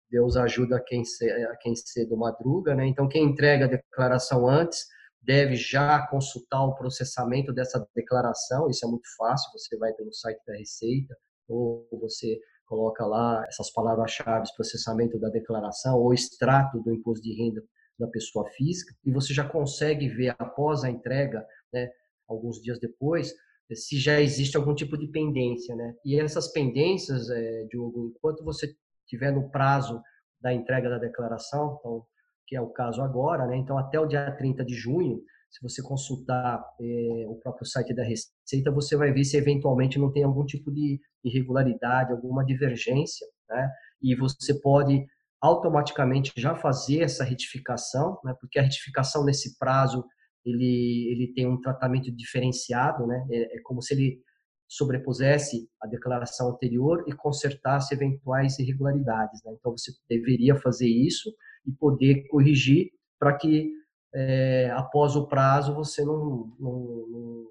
Deus 0.09 0.37
ajuda 0.37 0.81
quem, 0.85 1.03
a 1.51 1.57
quem 1.57 1.75
cedo 1.75 2.17
madruga, 2.17 2.73
né? 2.73 2.87
Então, 2.87 3.07
quem 3.07 3.23
entrega 3.25 3.65
a 3.65 3.69
declaração 3.69 4.47
antes 4.47 4.85
deve 5.21 5.55
já 5.55 6.07
consultar 6.07 6.63
o 6.63 6.75
processamento 6.75 7.51
dessa 7.51 7.85
declaração. 7.95 8.69
Isso 8.69 8.85
é 8.85 8.89
muito 8.89 9.07
fácil, 9.17 9.51
você 9.51 9.77
vai 9.77 9.91
pelo 9.93 10.13
site 10.13 10.39
da 10.45 10.55
Receita 10.55 11.15
ou 11.47 11.87
você 11.99 12.39
coloca 12.65 13.05
lá 13.05 13.43
essas 13.47 13.71
palavras-chave, 13.71 14.47
processamento 14.55 15.19
da 15.19 15.29
declaração 15.29 15.99
ou 15.99 16.13
extrato 16.13 16.81
do 16.81 16.93
imposto 16.93 17.23
de 17.23 17.33
renda 17.33 17.63
da 17.97 18.07
pessoa 18.07 18.47
física, 18.51 18.93
e 19.05 19.11
você 19.11 19.33
já 19.33 19.47
consegue 19.47 20.07
ver 20.09 20.35
após 20.37 20.83
a 20.83 20.89
entrega, 20.89 21.45
né, 21.73 21.89
alguns 22.27 22.61
dias 22.61 22.79
depois, 22.79 23.33
se 23.73 23.97
já 23.99 24.21
existe 24.21 24.57
algum 24.57 24.75
tipo 24.75 24.97
de 24.97 25.07
pendência, 25.07 25.75
né? 25.75 25.95
E 26.05 26.19
essas 26.19 26.51
pendências, 26.51 27.29
é, 27.29 27.63
Diogo, 27.65 28.13
enquanto 28.15 28.43
você 28.43 28.75
tiver 29.07 29.31
no 29.31 29.49
prazo 29.49 30.01
da 30.39 30.53
entrega 30.53 30.89
da 30.89 30.99
declaração, 30.99 31.77
então, 31.79 32.05
que 32.45 32.55
é 32.55 32.61
o 32.61 32.69
caso 32.69 33.01
agora, 33.01 33.47
né? 33.47 33.57
Então, 33.57 33.77
até 33.77 33.99
o 33.99 34.05
dia 34.05 34.31
30 34.31 34.63
de 34.63 34.75
junho, 34.75 35.19
se 35.49 35.61
você 35.63 35.81
consultar 35.81 36.63
é, 36.79 37.25
o 37.27 37.35
próprio 37.35 37.65
site 37.65 37.93
da 37.93 38.03
Receita, 38.03 38.69
você 38.71 38.95
vai 38.95 39.11
ver 39.11 39.23
se 39.23 39.37
eventualmente 39.37 39.97
não 39.97 40.11
tem 40.11 40.23
algum 40.23 40.45
tipo 40.45 40.71
de 40.71 40.99
irregularidade, 41.23 42.11
alguma 42.11 42.45
divergência, 42.45 43.25
né? 43.49 43.71
E 44.01 44.15
você 44.15 44.53
pode 44.61 45.05
automaticamente 45.41 46.31
já 46.35 46.55
fazer 46.55 47.01
essa 47.01 47.23
retificação, 47.23 48.19
né? 48.23 48.35
Porque 48.39 48.59
a 48.59 48.63
retificação 48.63 49.23
nesse 49.23 49.57
prazo 49.57 50.05
ele, 50.45 51.09
ele 51.11 51.33
tem 51.33 51.47
um 51.47 51.59
tratamento 51.59 52.11
diferenciado, 52.11 53.05
né? 53.07 53.25
É, 53.31 53.57
é 53.57 53.61
como 53.61 53.81
se 53.81 53.93
ele 53.93 54.21
sobrepusesse 54.67 55.69
a 55.81 55.87
declaração 55.87 56.49
anterior 56.49 57.03
e 57.07 57.13
consertasse 57.13 57.93
eventuais 57.93 58.57
irregularidades. 58.59 59.43
Né? 59.43 59.53
Então, 59.57 59.71
você 59.71 59.91
deveria 60.09 60.55
fazer 60.55 60.87
isso 60.87 61.31
e 61.65 61.71
poder 61.71 62.27
corrigir 62.27 62.91
para 63.19 63.35
que, 63.37 63.71
é, 64.13 64.71
após 64.71 65.15
o 65.15 65.27
prazo, 65.27 65.75
você 65.75 66.03
não, 66.03 66.55
não, 66.59 67.07
não, 67.07 67.47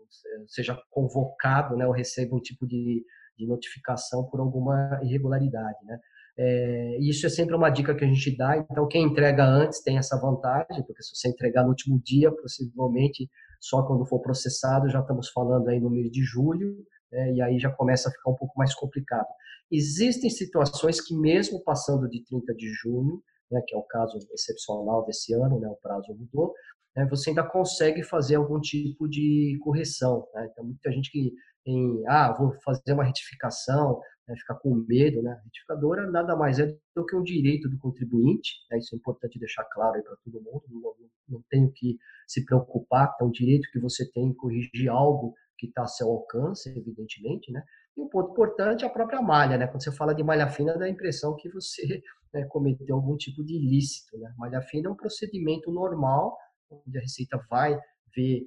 seja 0.47 0.81
convocado 0.91 1.77
né, 1.77 1.87
ou 1.87 1.93
receba 1.93 2.35
um 2.37 2.41
tipo 2.41 2.67
de, 2.67 3.05
de 3.39 3.47
notificação 3.47 4.29
por 4.29 4.41
alguma 4.41 5.01
irregularidade. 5.03 5.79
Né? 5.85 5.99
É, 6.37 6.99
isso 7.01 7.27
é 7.27 7.29
sempre 7.29 7.55
uma 7.55 7.71
dica 7.71 7.95
que 7.95 8.05
a 8.05 8.09
gente 8.09 8.37
dá. 8.37 8.57
Então, 8.57 8.89
quem 8.89 9.05
entrega 9.05 9.45
antes 9.45 9.83
tem 9.83 9.99
essa 9.99 10.21
vantagem, 10.21 10.83
porque 10.85 11.03
se 11.03 11.15
você 11.15 11.29
entregar 11.29 11.63
no 11.63 11.71
último 11.71 12.01
dia, 12.01 12.33
possivelmente 12.33 13.29
só 13.61 13.83
quando 13.83 14.05
for 14.05 14.21
processado, 14.21 14.91
já 14.91 15.01
estamos 15.01 15.31
falando 15.31 15.69
aí 15.69 15.81
no 15.81 15.89
mês 15.91 16.11
de 16.11 16.23
julho, 16.23 16.77
né, 17.11 17.33
e 17.33 17.41
aí 17.41 17.59
já 17.59 17.71
começa 17.71 18.09
a 18.09 18.13
ficar 18.13 18.31
um 18.31 18.35
pouco 18.35 18.53
mais 18.59 18.75
complicado. 18.75 19.27
Existem 19.71 20.29
situações 20.29 21.01
que, 21.01 21.17
mesmo 21.17 21.63
passando 21.63 22.09
de 22.09 22.23
30 22.25 22.55
de 22.55 22.69
junho, 22.83 23.23
né, 23.51 23.63
que 23.67 23.75
é 23.75 23.79
o 23.79 23.83
caso 23.83 24.19
excepcional 24.33 25.05
desse 25.07 25.33
ano, 25.33 25.59
né, 25.61 25.69
o 25.69 25.77
prazo 25.77 26.15
mudou, 26.15 26.53
né, 26.97 27.07
você 27.09 27.31
ainda 27.31 27.45
consegue 27.45 28.03
fazer 28.03 28.35
algum 28.35 28.61
tipo 28.61 29.09
de 29.09 29.57
correção. 29.63 30.27
Né? 30.35 30.49
Então, 30.51 30.65
muita 30.65 30.93
gente 30.93 31.11
que 31.11 31.33
tem, 31.65 32.03
ah, 32.07 32.35
vou 32.39 32.53
fazer 32.63 32.93
uma 32.93 33.05
retificação, 33.05 34.01
né, 34.27 34.37
ficar 34.37 34.55
com 34.57 34.75
medo, 34.75 35.23
né? 35.23 35.41
Retificadora 35.45 36.11
nada 36.11 36.37
mais 36.37 36.59
é 36.59 36.77
do 36.95 37.05
que 37.05 37.17
um 37.17 37.23
direito 37.23 37.69
do 37.69 37.79
contribuinte, 37.79 38.53
né? 38.71 38.79
isso 38.79 38.95
é 38.95 38.99
importante 38.99 39.39
deixar 39.39 39.65
claro 39.65 40.03
para 40.03 40.17
todo 40.25 40.43
mundo, 40.43 40.63
não, 40.71 40.81
não, 40.81 41.11
não 41.29 41.45
tenho 41.51 41.71
que 41.73 41.99
se 42.27 42.45
preocupar, 42.45 43.15
é 43.21 43.25
um 43.25 43.31
direito 43.31 43.69
que 43.71 43.79
você 43.79 44.11
tem 44.11 44.29
em 44.29 44.35
corrigir 44.35 44.89
algo 44.89 45.35
que 45.59 45.67
está 45.67 45.83
a 45.83 45.87
seu 45.87 46.09
alcance, 46.09 46.69
evidentemente, 46.71 47.53
né? 47.53 47.63
E 47.97 48.01
um 48.01 48.09
ponto 48.09 48.33
importante 48.33 48.85
é 48.85 48.89
a 48.89 48.91
própria 48.91 49.23
malha, 49.23 49.57
né? 49.57 49.67
Quando 49.67 49.83
você 49.83 49.93
fala 49.93 50.15
de 50.15 50.23
malha 50.23 50.49
fina, 50.49 50.77
dá 50.77 50.87
a 50.87 50.89
impressão 50.89 51.37
que 51.37 51.49
você 51.49 52.03
né, 52.33 52.45
cometeu 52.47 52.97
algum 52.97 53.17
tipo 53.17 53.45
de 53.45 53.55
ilícito, 53.55 54.19
né? 54.19 54.33
Malha 54.37 54.61
fina 54.63 54.89
é 54.89 54.93
um 54.93 54.97
procedimento 54.97 55.71
normal, 55.71 56.37
onde 56.71 56.99
a 56.99 57.01
Receita 57.01 57.39
vai 57.49 57.79
ver 58.15 58.43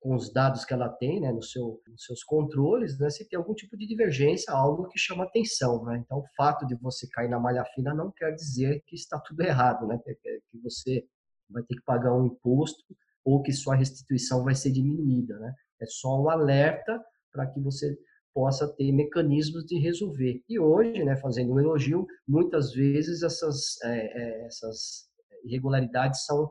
com 0.00 0.14
os 0.14 0.32
dados 0.32 0.64
que 0.64 0.72
ela 0.72 0.88
tem, 0.88 1.20
né, 1.20 1.32
no 1.32 1.42
seu, 1.42 1.80
nos 1.88 2.04
seus 2.04 2.22
controles, 2.22 2.98
né, 2.98 3.10
se 3.10 3.28
tem 3.28 3.36
algum 3.36 3.54
tipo 3.54 3.76
de 3.76 3.86
divergência, 3.86 4.52
algo 4.52 4.88
que 4.88 4.98
chama 4.98 5.24
atenção, 5.24 5.84
né? 5.84 6.02
Então, 6.04 6.18
o 6.18 6.26
fato 6.36 6.66
de 6.66 6.74
você 6.76 7.08
cair 7.08 7.28
na 7.28 7.40
malha 7.40 7.64
fina 7.74 7.92
não 7.92 8.12
quer 8.12 8.32
dizer 8.34 8.82
que 8.86 8.94
está 8.94 9.18
tudo 9.18 9.40
errado, 9.42 9.86
né? 9.86 9.98
Que 10.06 10.58
você 10.62 11.04
vai 11.50 11.62
ter 11.64 11.74
que 11.74 11.82
pagar 11.82 12.14
um 12.14 12.26
imposto 12.26 12.84
ou 13.24 13.42
que 13.42 13.52
sua 13.52 13.74
restituição 13.74 14.44
vai 14.44 14.54
ser 14.54 14.70
diminuída, 14.70 15.38
né? 15.38 15.52
É 15.80 15.86
só 15.86 16.20
um 16.20 16.30
alerta 16.30 17.02
para 17.32 17.46
que 17.46 17.60
você 17.60 17.96
possa 18.32 18.68
ter 18.68 18.92
mecanismos 18.92 19.64
de 19.64 19.78
resolver. 19.78 20.42
E 20.48 20.60
hoje, 20.60 21.02
né, 21.04 21.16
fazendo 21.16 21.52
um 21.52 21.58
elogio, 21.58 22.06
muitas 22.26 22.72
vezes 22.72 23.22
essas, 23.22 23.80
é, 23.82 23.98
é, 23.98 24.46
essas 24.46 25.08
irregularidades 25.44 26.24
são 26.24 26.48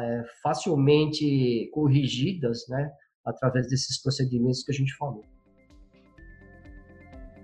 é, 0.00 0.24
facilmente 0.42 1.68
corrigidas, 1.72 2.64
né, 2.68 2.90
através 3.24 3.68
desses 3.68 4.00
procedimentos 4.02 4.62
que 4.62 4.72
a 4.72 4.74
gente 4.74 4.94
falou. 4.96 5.22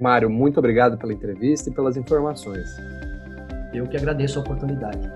Mário, 0.00 0.30
muito 0.30 0.58
obrigado 0.58 0.96
pela 0.96 1.12
entrevista 1.12 1.68
e 1.68 1.74
pelas 1.74 1.96
informações. 1.96 2.68
Eu 3.74 3.86
que 3.86 3.96
agradeço 3.96 4.38
a 4.38 4.42
oportunidade. 4.42 5.06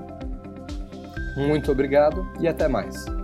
Muito 1.36 1.72
obrigado 1.72 2.24
e 2.38 2.46
até 2.46 2.68
mais! 2.68 3.23